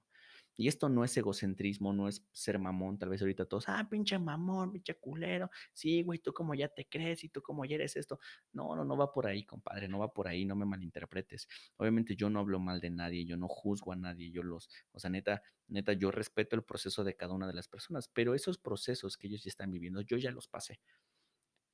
Y 0.56 0.68
esto 0.68 0.88
no 0.88 1.04
es 1.04 1.16
egocentrismo, 1.16 1.92
no 1.92 2.08
es 2.08 2.24
ser 2.32 2.58
mamón, 2.58 2.98
tal 2.98 3.08
vez 3.08 3.20
ahorita 3.22 3.46
todos, 3.46 3.68
ah, 3.68 3.86
pinche 3.90 4.18
mamón, 4.18 4.72
pinche 4.72 4.94
culero, 4.94 5.50
sí, 5.72 6.02
güey, 6.02 6.18
tú 6.18 6.32
como 6.32 6.54
ya 6.54 6.68
te 6.68 6.86
crees 6.88 7.24
y 7.24 7.28
tú 7.28 7.42
como 7.42 7.64
ya 7.64 7.76
eres 7.76 7.96
esto. 7.96 8.18
No, 8.52 8.76
no, 8.76 8.84
no 8.84 8.96
va 8.96 9.12
por 9.12 9.26
ahí, 9.26 9.44
compadre, 9.44 9.88
no 9.88 9.98
va 9.98 10.12
por 10.12 10.28
ahí, 10.28 10.44
no 10.44 10.54
me 10.56 10.64
malinterpretes. 10.66 11.48
Obviamente 11.76 12.16
yo 12.16 12.30
no 12.30 12.40
hablo 12.40 12.60
mal 12.60 12.80
de 12.80 12.90
nadie, 12.90 13.24
yo 13.24 13.36
no 13.36 13.48
juzgo 13.48 13.92
a 13.92 13.96
nadie, 13.96 14.30
yo 14.30 14.42
los, 14.42 14.68
o 14.92 15.00
sea, 15.00 15.10
neta, 15.10 15.42
neta, 15.68 15.92
yo 15.94 16.10
respeto 16.10 16.56
el 16.56 16.64
proceso 16.64 17.04
de 17.04 17.16
cada 17.16 17.32
una 17.34 17.46
de 17.46 17.54
las 17.54 17.68
personas, 17.68 18.08
pero 18.08 18.34
esos 18.34 18.58
procesos 18.58 19.16
que 19.16 19.28
ellos 19.28 19.42
ya 19.44 19.48
están 19.48 19.70
viviendo, 19.70 20.00
yo 20.02 20.16
ya 20.18 20.30
los 20.30 20.48
pasé. 20.48 20.80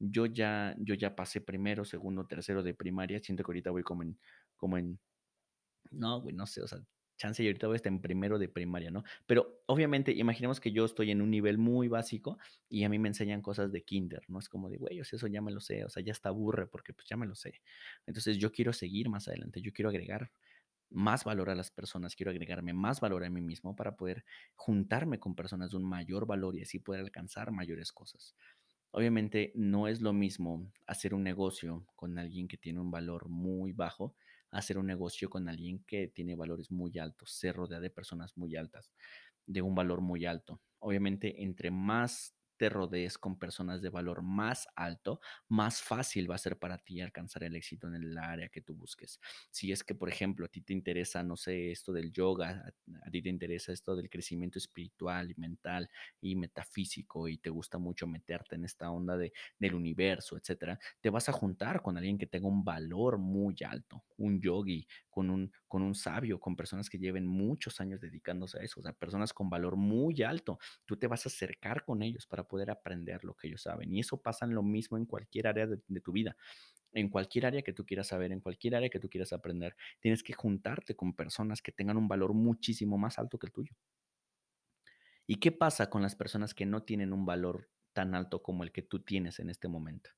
Yo 0.00 0.26
ya, 0.26 0.76
yo 0.78 0.94
ya 0.94 1.16
pasé 1.16 1.40
primero, 1.40 1.84
segundo, 1.84 2.26
tercero 2.26 2.62
de 2.62 2.74
primaria, 2.74 3.18
siento 3.20 3.42
que 3.42 3.50
ahorita 3.50 3.70
voy 3.70 3.82
como 3.82 4.02
en, 4.04 4.18
como 4.56 4.78
en 4.78 5.00
no, 5.90 6.20
güey, 6.20 6.34
no 6.34 6.46
sé, 6.46 6.62
o 6.62 6.68
sea, 6.68 6.80
chance 7.18 7.42
y 7.42 7.46
ahorita 7.48 7.66
voy 7.66 7.74
a 7.74 7.76
estar 7.76 7.92
en 7.92 8.00
primero 8.00 8.38
de 8.38 8.48
primaria, 8.48 8.90
¿no? 8.90 9.04
Pero 9.26 9.62
obviamente, 9.66 10.12
imaginemos 10.12 10.60
que 10.60 10.72
yo 10.72 10.86
estoy 10.86 11.10
en 11.10 11.20
un 11.20 11.30
nivel 11.30 11.58
muy 11.58 11.88
básico 11.88 12.38
y 12.70 12.84
a 12.84 12.88
mí 12.88 12.98
me 12.98 13.08
enseñan 13.08 13.42
cosas 13.42 13.72
de 13.72 13.84
kinder, 13.84 14.22
¿no? 14.28 14.38
Es 14.38 14.48
como 14.48 14.70
de, 14.70 14.78
güey, 14.78 15.00
o 15.00 15.04
sea, 15.04 15.18
eso 15.18 15.26
ya 15.26 15.42
me 15.42 15.52
lo 15.52 15.60
sé, 15.60 15.84
o 15.84 15.90
sea, 15.90 16.02
ya 16.02 16.12
está 16.12 16.30
aburre 16.30 16.66
porque 16.66 16.94
pues 16.94 17.06
ya 17.08 17.18
me 17.18 17.26
lo 17.26 17.34
sé. 17.34 17.60
Entonces 18.06 18.38
yo 18.38 18.52
quiero 18.52 18.72
seguir 18.72 19.10
más 19.10 19.28
adelante, 19.28 19.60
yo 19.60 19.72
quiero 19.72 19.90
agregar 19.90 20.30
más 20.90 21.24
valor 21.24 21.50
a 21.50 21.54
las 21.54 21.70
personas, 21.70 22.16
quiero 22.16 22.30
agregarme 22.30 22.72
más 22.72 23.00
valor 23.00 23.24
a 23.24 23.30
mí 23.30 23.42
mismo 23.42 23.76
para 23.76 23.96
poder 23.96 24.24
juntarme 24.54 25.18
con 25.18 25.34
personas 25.34 25.70
de 25.70 25.76
un 25.76 25.84
mayor 25.84 26.26
valor 26.26 26.56
y 26.56 26.62
así 26.62 26.78
poder 26.78 27.02
alcanzar 27.02 27.50
mayores 27.52 27.92
cosas. 27.92 28.34
Obviamente 28.90 29.52
no 29.54 29.86
es 29.86 30.00
lo 30.00 30.12
mismo 30.12 30.72
hacer 30.86 31.14
un 31.14 31.22
negocio 31.22 31.86
con 31.94 32.18
alguien 32.18 32.48
que 32.48 32.56
tiene 32.56 32.80
un 32.80 32.90
valor 32.90 33.28
muy 33.28 33.72
bajo, 33.72 34.14
hacer 34.50 34.78
un 34.78 34.86
negocio 34.86 35.30
con 35.30 35.48
alguien 35.48 35.84
que 35.86 36.08
tiene 36.08 36.36
valores 36.36 36.70
muy 36.70 36.98
altos, 36.98 37.32
se 37.32 37.52
rodea 37.52 37.80
de 37.80 37.90
personas 37.90 38.36
muy 38.36 38.56
altas, 38.56 38.92
de 39.46 39.62
un 39.62 39.74
valor 39.74 40.00
muy 40.00 40.26
alto. 40.26 40.60
Obviamente, 40.78 41.42
entre 41.42 41.70
más 41.70 42.34
te 42.58 42.68
rodees 42.68 43.18
con 43.18 43.38
personas 43.38 43.80
de 43.82 43.88
valor 43.90 44.22
más 44.22 44.68
alto, 44.76 45.20
más 45.48 45.80
fácil 45.82 46.30
va 46.30 46.34
a 46.34 46.38
ser 46.38 46.58
para 46.58 46.78
ti 46.78 47.00
alcanzar 47.00 47.44
el 47.44 47.56
éxito 47.56 47.88
en 47.88 47.94
el 47.94 48.18
área 48.18 48.48
que 48.48 48.60
tú 48.60 48.74
busques. 48.74 49.20
Si 49.50 49.72
es 49.72 49.84
que, 49.84 49.94
por 49.94 50.08
ejemplo, 50.08 50.46
a 50.46 50.48
ti 50.48 50.60
te 50.60 50.72
interesa, 50.72 51.22
no 51.22 51.36
sé, 51.36 51.70
esto 51.70 51.92
del 51.92 52.12
yoga, 52.12 52.64
a, 52.66 53.06
a 53.06 53.10
ti 53.10 53.22
te 53.22 53.28
interesa 53.28 53.72
esto 53.72 53.96
del 53.96 54.10
crecimiento 54.10 54.58
espiritual 54.58 55.30
y 55.30 55.34
mental 55.40 55.88
y 56.20 56.36
metafísico 56.36 57.28
y 57.28 57.38
te 57.38 57.50
gusta 57.50 57.78
mucho 57.78 58.06
meterte 58.06 58.56
en 58.56 58.64
esta 58.64 58.90
onda 58.90 59.16
de, 59.16 59.32
del 59.58 59.74
universo, 59.74 60.36
etcétera, 60.36 60.78
te 61.00 61.10
vas 61.10 61.28
a 61.28 61.32
juntar 61.32 61.82
con 61.82 61.96
alguien 61.96 62.18
que 62.18 62.26
tenga 62.26 62.48
un 62.48 62.64
valor 62.64 63.18
muy 63.18 63.56
alto, 63.64 64.04
un 64.16 64.40
yogi, 64.40 64.86
con 65.10 65.30
un, 65.30 65.52
con 65.66 65.82
un 65.82 65.94
sabio, 65.94 66.40
con 66.40 66.56
personas 66.56 66.88
que 66.90 66.98
lleven 66.98 67.26
muchos 67.26 67.80
años 67.80 68.00
dedicándose 68.00 68.58
a 68.58 68.62
eso, 68.62 68.80
o 68.80 68.82
sea, 68.82 68.92
personas 68.92 69.32
con 69.32 69.50
valor 69.50 69.76
muy 69.76 70.22
alto. 70.22 70.58
Tú 70.86 70.96
te 70.96 71.06
vas 71.06 71.26
a 71.26 71.28
acercar 71.28 71.84
con 71.84 72.02
ellos 72.02 72.26
para 72.26 72.44
poder 72.48 72.70
aprender 72.70 73.24
lo 73.24 73.34
que 73.34 73.48
ellos 73.48 73.62
saben. 73.62 73.94
Y 73.94 74.00
eso 74.00 74.20
pasa 74.20 74.46
en 74.46 74.54
lo 74.54 74.62
mismo 74.62 74.96
en 74.96 75.06
cualquier 75.06 75.46
área 75.46 75.66
de, 75.66 75.80
de 75.86 76.00
tu 76.00 76.12
vida 76.12 76.36
en 76.92 77.08
cualquier 77.08 77.46
área 77.46 77.62
que 77.62 77.72
tú 77.72 77.84
quieras 77.84 78.08
saber, 78.08 78.32
en 78.32 78.40
cualquier 78.40 78.74
área 78.74 78.88
que 78.88 78.98
tú 78.98 79.08
quieras 79.08 79.32
aprender, 79.32 79.76
tienes 80.00 80.22
que 80.22 80.32
juntarte 80.32 80.96
con 80.96 81.14
personas 81.14 81.62
que 81.62 81.72
tengan 81.72 81.96
un 81.96 82.08
valor 82.08 82.32
muchísimo 82.32 82.98
más 82.98 83.18
alto 83.18 83.38
que 83.38 83.46
el 83.46 83.52
tuyo. 83.52 83.74
¿Y 85.26 85.36
qué 85.36 85.52
pasa 85.52 85.90
con 85.90 86.02
las 86.02 86.16
personas 86.16 86.54
que 86.54 86.64
no 86.64 86.84
tienen 86.84 87.12
un 87.12 87.26
valor 87.26 87.70
tan 87.92 88.14
alto 88.14 88.42
como 88.42 88.64
el 88.64 88.72
que 88.72 88.82
tú 88.82 89.00
tienes 89.00 89.38
en 89.40 89.50
este 89.50 89.68
momento? 89.68 90.10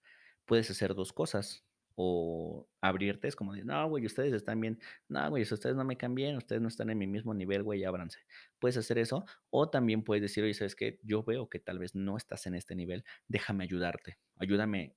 Puedes 0.44 0.70
hacer 0.70 0.94
dos 0.94 1.12
cosas. 1.12 1.66
O 2.02 2.66
abrirte, 2.80 3.28
es 3.28 3.36
como 3.36 3.52
de, 3.52 3.62
no, 3.62 3.86
güey, 3.90 4.06
ustedes 4.06 4.32
están 4.32 4.58
bien. 4.58 4.78
No, 5.08 5.28
güey, 5.28 5.42
ustedes 5.42 5.76
no 5.76 5.84
me 5.84 5.98
cambian, 5.98 6.36
ustedes 6.36 6.62
no 6.62 6.68
están 6.68 6.88
en 6.88 6.96
mi 6.96 7.06
mismo 7.06 7.34
nivel, 7.34 7.62
güey, 7.62 7.84
ábranse. 7.84 8.20
Puedes 8.58 8.78
hacer 8.78 8.96
eso. 8.98 9.26
O 9.50 9.68
también 9.68 10.02
puedes 10.02 10.22
decir, 10.22 10.42
oye, 10.44 10.54
¿sabes 10.54 10.74
qué? 10.74 10.98
Yo 11.02 11.22
veo 11.22 11.50
que 11.50 11.58
tal 11.58 11.78
vez 11.78 11.94
no 11.94 12.16
estás 12.16 12.46
en 12.46 12.54
este 12.54 12.74
nivel, 12.74 13.04
déjame 13.28 13.64
ayudarte. 13.64 14.18
Ayúdame 14.38 14.94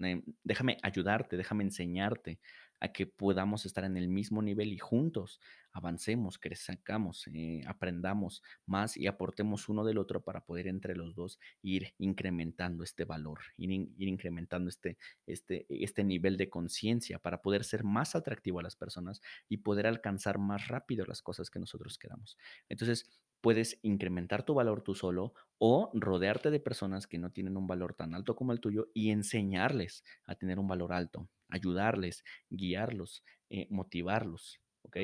eh, 0.00 0.22
déjame 0.42 0.78
ayudarte, 0.82 1.36
déjame 1.36 1.64
enseñarte 1.64 2.40
a 2.82 2.88
que 2.88 3.06
podamos 3.06 3.64
estar 3.64 3.84
en 3.84 3.96
el 3.96 4.08
mismo 4.08 4.42
nivel 4.42 4.72
y 4.72 4.78
juntos 4.78 5.40
avancemos, 5.72 6.36
crezcamos, 6.36 7.28
eh, 7.32 7.62
aprendamos 7.64 8.42
más 8.66 8.96
y 8.96 9.06
aportemos 9.06 9.68
uno 9.68 9.84
del 9.84 9.98
otro 9.98 10.24
para 10.24 10.44
poder 10.44 10.66
entre 10.66 10.96
los 10.96 11.14
dos 11.14 11.38
ir 11.62 11.94
incrementando 11.98 12.82
este 12.82 13.04
valor, 13.04 13.38
ir, 13.56 13.70
ir 13.70 14.08
incrementando 14.08 14.68
este, 14.68 14.98
este, 15.26 15.64
este 15.68 16.02
nivel 16.02 16.36
de 16.36 16.50
conciencia 16.50 17.20
para 17.20 17.40
poder 17.40 17.62
ser 17.62 17.84
más 17.84 18.16
atractivo 18.16 18.58
a 18.58 18.64
las 18.64 18.74
personas 18.74 19.20
y 19.48 19.58
poder 19.58 19.86
alcanzar 19.86 20.38
más 20.38 20.66
rápido 20.66 21.06
las 21.06 21.22
cosas 21.22 21.50
que 21.50 21.60
nosotros 21.60 21.98
queramos. 21.98 22.36
Entonces, 22.68 23.08
puedes 23.40 23.78
incrementar 23.82 24.44
tu 24.44 24.54
valor 24.54 24.82
tú 24.82 24.94
solo 24.96 25.34
o 25.58 25.90
rodearte 25.94 26.50
de 26.50 26.60
personas 26.60 27.06
que 27.06 27.18
no 27.18 27.30
tienen 27.30 27.56
un 27.56 27.68
valor 27.68 27.94
tan 27.94 28.14
alto 28.14 28.34
como 28.34 28.52
el 28.52 28.60
tuyo 28.60 28.88
y 28.92 29.10
enseñarles 29.10 30.04
a 30.24 30.34
tener 30.34 30.58
un 30.58 30.68
valor 30.68 30.92
alto, 30.92 31.28
ayudarles, 31.52 32.24
guiarlos, 32.50 33.24
eh, 33.50 33.66
motivarlos, 33.70 34.60
¿ok? 34.82 34.96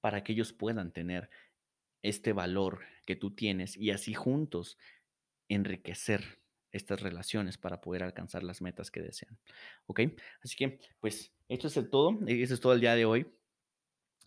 Para 0.00 0.22
que 0.22 0.32
ellos 0.32 0.52
puedan 0.52 0.92
tener 0.92 1.30
este 2.02 2.32
valor 2.32 2.84
que 3.06 3.16
tú 3.16 3.34
tienes 3.34 3.76
y 3.76 3.90
así 3.90 4.14
juntos 4.14 4.78
enriquecer 5.48 6.40
estas 6.72 7.00
relaciones 7.00 7.58
para 7.58 7.80
poder 7.80 8.02
alcanzar 8.02 8.42
las 8.42 8.60
metas 8.60 8.90
que 8.90 9.00
desean. 9.00 9.38
¿Ok? 9.86 10.00
Así 10.42 10.56
que, 10.56 10.78
pues, 11.00 11.32
esto 11.48 11.68
es 11.68 11.76
el 11.76 11.88
todo. 11.88 12.18
Eso 12.26 12.54
es 12.54 12.60
todo 12.60 12.74
el 12.74 12.80
día 12.80 12.94
de 12.94 13.04
hoy. 13.04 13.26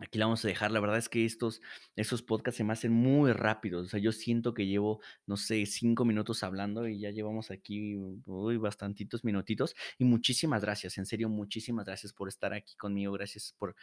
Aquí 0.02 0.18
la 0.18 0.26
vamos 0.26 0.44
a 0.46 0.48
dejar. 0.48 0.72
La 0.72 0.80
verdad 0.80 0.98
es 0.98 1.10
que 1.10 1.26
estos, 1.26 1.62
estos 1.96 2.22
podcasts 2.22 2.58
se 2.58 2.64
me 2.64 2.72
hacen 2.72 2.94
muy 2.94 3.34
rápidos. 3.34 3.88
O 3.88 3.90
sea, 3.90 4.00
yo 4.00 4.12
siento 4.14 4.54
que 4.54 4.66
llevo, 4.66 5.02
no 5.26 5.36
sé, 5.36 5.66
cinco 5.66 6.06
minutos 6.06 6.42
hablando 6.44 6.88
y 6.88 7.00
ya 7.00 7.12
llevamos 7.12 7.52
aquí 7.52 7.96
uy, 8.26 8.58
bastantitos 8.58 9.26
minutitos. 9.26 9.76
Y 9.98 10.06
muchísimas 10.06 10.62
gracias, 10.62 10.98
en 10.98 11.06
serio, 11.06 11.28
muchísimas 11.28 11.86
gracias 11.86 12.14
por 12.14 12.30
estar 12.30 12.54
aquí 12.54 12.76
conmigo. 12.78 13.12
Gracias 13.14 13.54
por 13.58 13.76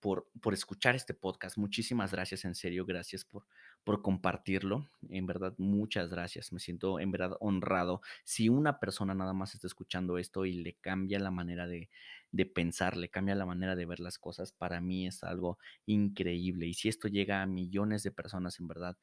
por, 0.00 0.30
por, 0.40 0.54
escuchar 0.54 0.96
este 0.96 1.12
podcast. 1.12 1.58
Muchísimas 1.58 2.10
gracias, 2.10 2.46
en 2.46 2.54
serio, 2.54 2.86
gracias 2.86 3.24
por, 3.24 3.44
por 3.84 4.00
compartirlo. 4.00 4.88
En 5.10 5.26
verdad, 5.26 5.54
muchas 5.58 6.08
gracias. 6.08 6.52
Me 6.52 6.58
siento 6.58 6.98
en 6.98 7.10
verdad 7.10 7.36
honrado. 7.40 8.00
Si 8.24 8.48
una 8.48 8.80
persona 8.80 9.14
nada 9.14 9.34
más 9.34 9.54
está 9.54 9.66
escuchando 9.66 10.16
esto 10.16 10.46
y 10.46 10.54
le 10.54 10.74
cambia 10.80 11.18
la 11.18 11.30
manera 11.30 11.66
de, 11.66 11.90
de 12.32 12.46
pensar, 12.46 12.96
le 12.96 13.08
cambia 13.08 13.34
la 13.34 13.46
manera 13.46 13.76
de 13.76 13.86
ver 13.86 14.00
las 14.00 14.18
cosas, 14.18 14.52
para 14.52 14.80
mí 14.80 15.06
es 15.06 15.22
algo 15.24 15.58
increíble. 15.86 16.66
Y 16.66 16.74
si 16.74 16.88
esto 16.88 17.08
llega 17.08 17.42
a 17.42 17.46
millones 17.46 18.02
de 18.02 18.12
personas, 18.12 18.60
en 18.60 18.68
verdad, 18.68 18.96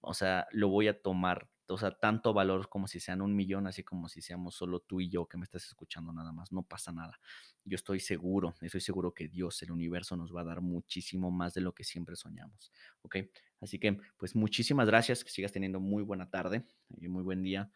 o 0.00 0.14
sea, 0.14 0.46
lo 0.52 0.68
voy 0.68 0.88
a 0.88 1.00
tomar, 1.00 1.48
o 1.68 1.78
sea, 1.78 1.92
tanto 1.92 2.34
valor 2.34 2.68
como 2.68 2.88
si 2.88 3.00
sean 3.00 3.22
un 3.22 3.34
millón, 3.34 3.66
así 3.66 3.82
como 3.84 4.08
si 4.08 4.20
seamos 4.20 4.56
solo 4.56 4.80
tú 4.80 5.00
y 5.00 5.08
yo 5.08 5.26
que 5.26 5.38
me 5.38 5.44
estás 5.44 5.64
escuchando 5.66 6.12
nada 6.12 6.32
más, 6.32 6.52
no 6.52 6.62
pasa 6.64 6.92
nada. 6.92 7.18
Yo 7.64 7.76
estoy 7.76 8.00
seguro, 8.00 8.54
estoy 8.60 8.80
seguro 8.80 9.14
que 9.14 9.28
Dios, 9.28 9.62
el 9.62 9.70
universo, 9.70 10.16
nos 10.16 10.34
va 10.34 10.42
a 10.42 10.44
dar 10.44 10.60
muchísimo 10.60 11.30
más 11.30 11.54
de 11.54 11.60
lo 11.62 11.72
que 11.72 11.84
siempre 11.84 12.16
soñamos, 12.16 12.72
¿ok? 13.02 13.16
Así 13.60 13.78
que, 13.78 13.98
pues 14.16 14.34
muchísimas 14.34 14.88
gracias, 14.88 15.24
que 15.24 15.30
sigas 15.30 15.52
teniendo 15.52 15.80
muy 15.80 16.02
buena 16.02 16.30
tarde 16.30 16.66
y 17.00 17.08
muy 17.08 17.22
buen 17.22 17.42
día. 17.42 17.70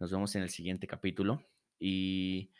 Nos 0.00 0.10
vemos 0.10 0.34
en 0.34 0.42
el 0.42 0.50
siguiente 0.50 0.86
capítulo 0.88 1.48
y, 1.78 2.50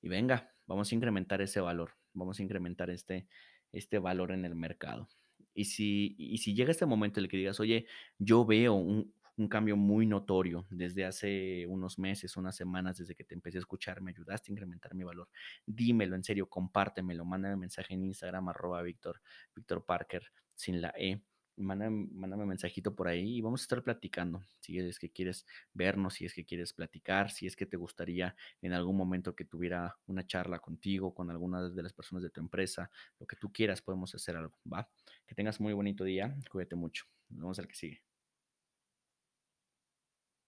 y 0.00 0.08
venga, 0.08 0.52
vamos 0.68 0.92
a 0.92 0.94
incrementar 0.94 1.40
ese 1.42 1.60
valor, 1.60 1.90
vamos 2.12 2.38
a 2.38 2.42
incrementar 2.44 2.90
este, 2.90 3.26
este 3.72 3.98
valor 3.98 4.30
en 4.30 4.44
el 4.44 4.54
mercado. 4.54 5.08
Y 5.54 5.64
si, 5.64 6.14
y 6.16 6.38
si 6.38 6.54
llega 6.54 6.70
este 6.70 6.86
momento 6.86 7.18
en 7.18 7.24
el 7.24 7.30
que 7.30 7.38
digas, 7.38 7.58
oye, 7.58 7.86
yo 8.18 8.44
veo 8.44 8.74
un, 8.74 9.12
un 9.38 9.48
cambio 9.48 9.76
muy 9.76 10.06
notorio 10.06 10.66
desde 10.70 11.04
hace 11.04 11.66
unos 11.66 11.98
meses, 11.98 12.36
unas 12.36 12.54
semanas, 12.54 12.98
desde 12.98 13.14
que 13.14 13.24
te 13.24 13.34
empecé 13.34 13.58
a 13.58 13.60
escuchar, 13.60 14.00
me 14.00 14.10
ayudaste 14.10 14.50
a 14.50 14.52
incrementar 14.52 14.94
mi 14.94 15.04
valor. 15.04 15.28
Dímelo, 15.66 16.14
en 16.14 16.22
serio, 16.22 16.48
compártemelo, 16.48 17.24
mándame 17.24 17.56
mensaje 17.56 17.94
en 17.94 18.04
Instagram, 18.04 18.48
arroba 18.48 18.82
Víctor, 18.82 19.20
Víctor 19.54 19.84
Parker, 19.84 20.22
sin 20.54 20.80
la 20.80 20.92
E. 20.96 21.22
Mándame, 21.58 22.08
mándame 22.12 22.46
mensajito 22.46 22.94
por 22.94 23.08
ahí 23.08 23.38
y 23.38 23.40
vamos 23.40 23.62
a 23.62 23.64
estar 23.64 23.82
platicando. 23.82 24.42
Si 24.60 24.78
es 24.78 24.98
que 24.98 25.10
quieres 25.10 25.44
vernos, 25.74 26.14
si 26.14 26.24
es 26.24 26.34
que 26.34 26.44
quieres 26.44 26.72
platicar, 26.72 27.30
si 27.30 27.46
es 27.46 27.56
que 27.56 27.66
te 27.66 27.76
gustaría 27.76 28.36
en 28.62 28.72
algún 28.72 28.96
momento 28.96 29.34
que 29.34 29.44
tuviera 29.44 29.96
una 30.06 30.26
charla 30.26 30.60
contigo, 30.60 31.14
con 31.14 31.30
alguna 31.30 31.68
de 31.68 31.82
las 31.82 31.92
personas 31.92 32.22
de 32.22 32.30
tu 32.30 32.40
empresa, 32.40 32.90
lo 33.18 33.26
que 33.26 33.36
tú 33.36 33.52
quieras, 33.52 33.82
podemos 33.82 34.14
hacer 34.14 34.36
algo, 34.36 34.54
¿va? 34.72 34.88
Que 35.26 35.34
tengas 35.34 35.60
muy 35.60 35.72
bonito 35.72 36.04
día, 36.04 36.36
cuídate 36.50 36.76
mucho. 36.76 37.04
Nos 37.28 37.40
vemos 37.40 37.58
al 37.58 37.68
que 37.68 37.74
sigue. 37.74 38.07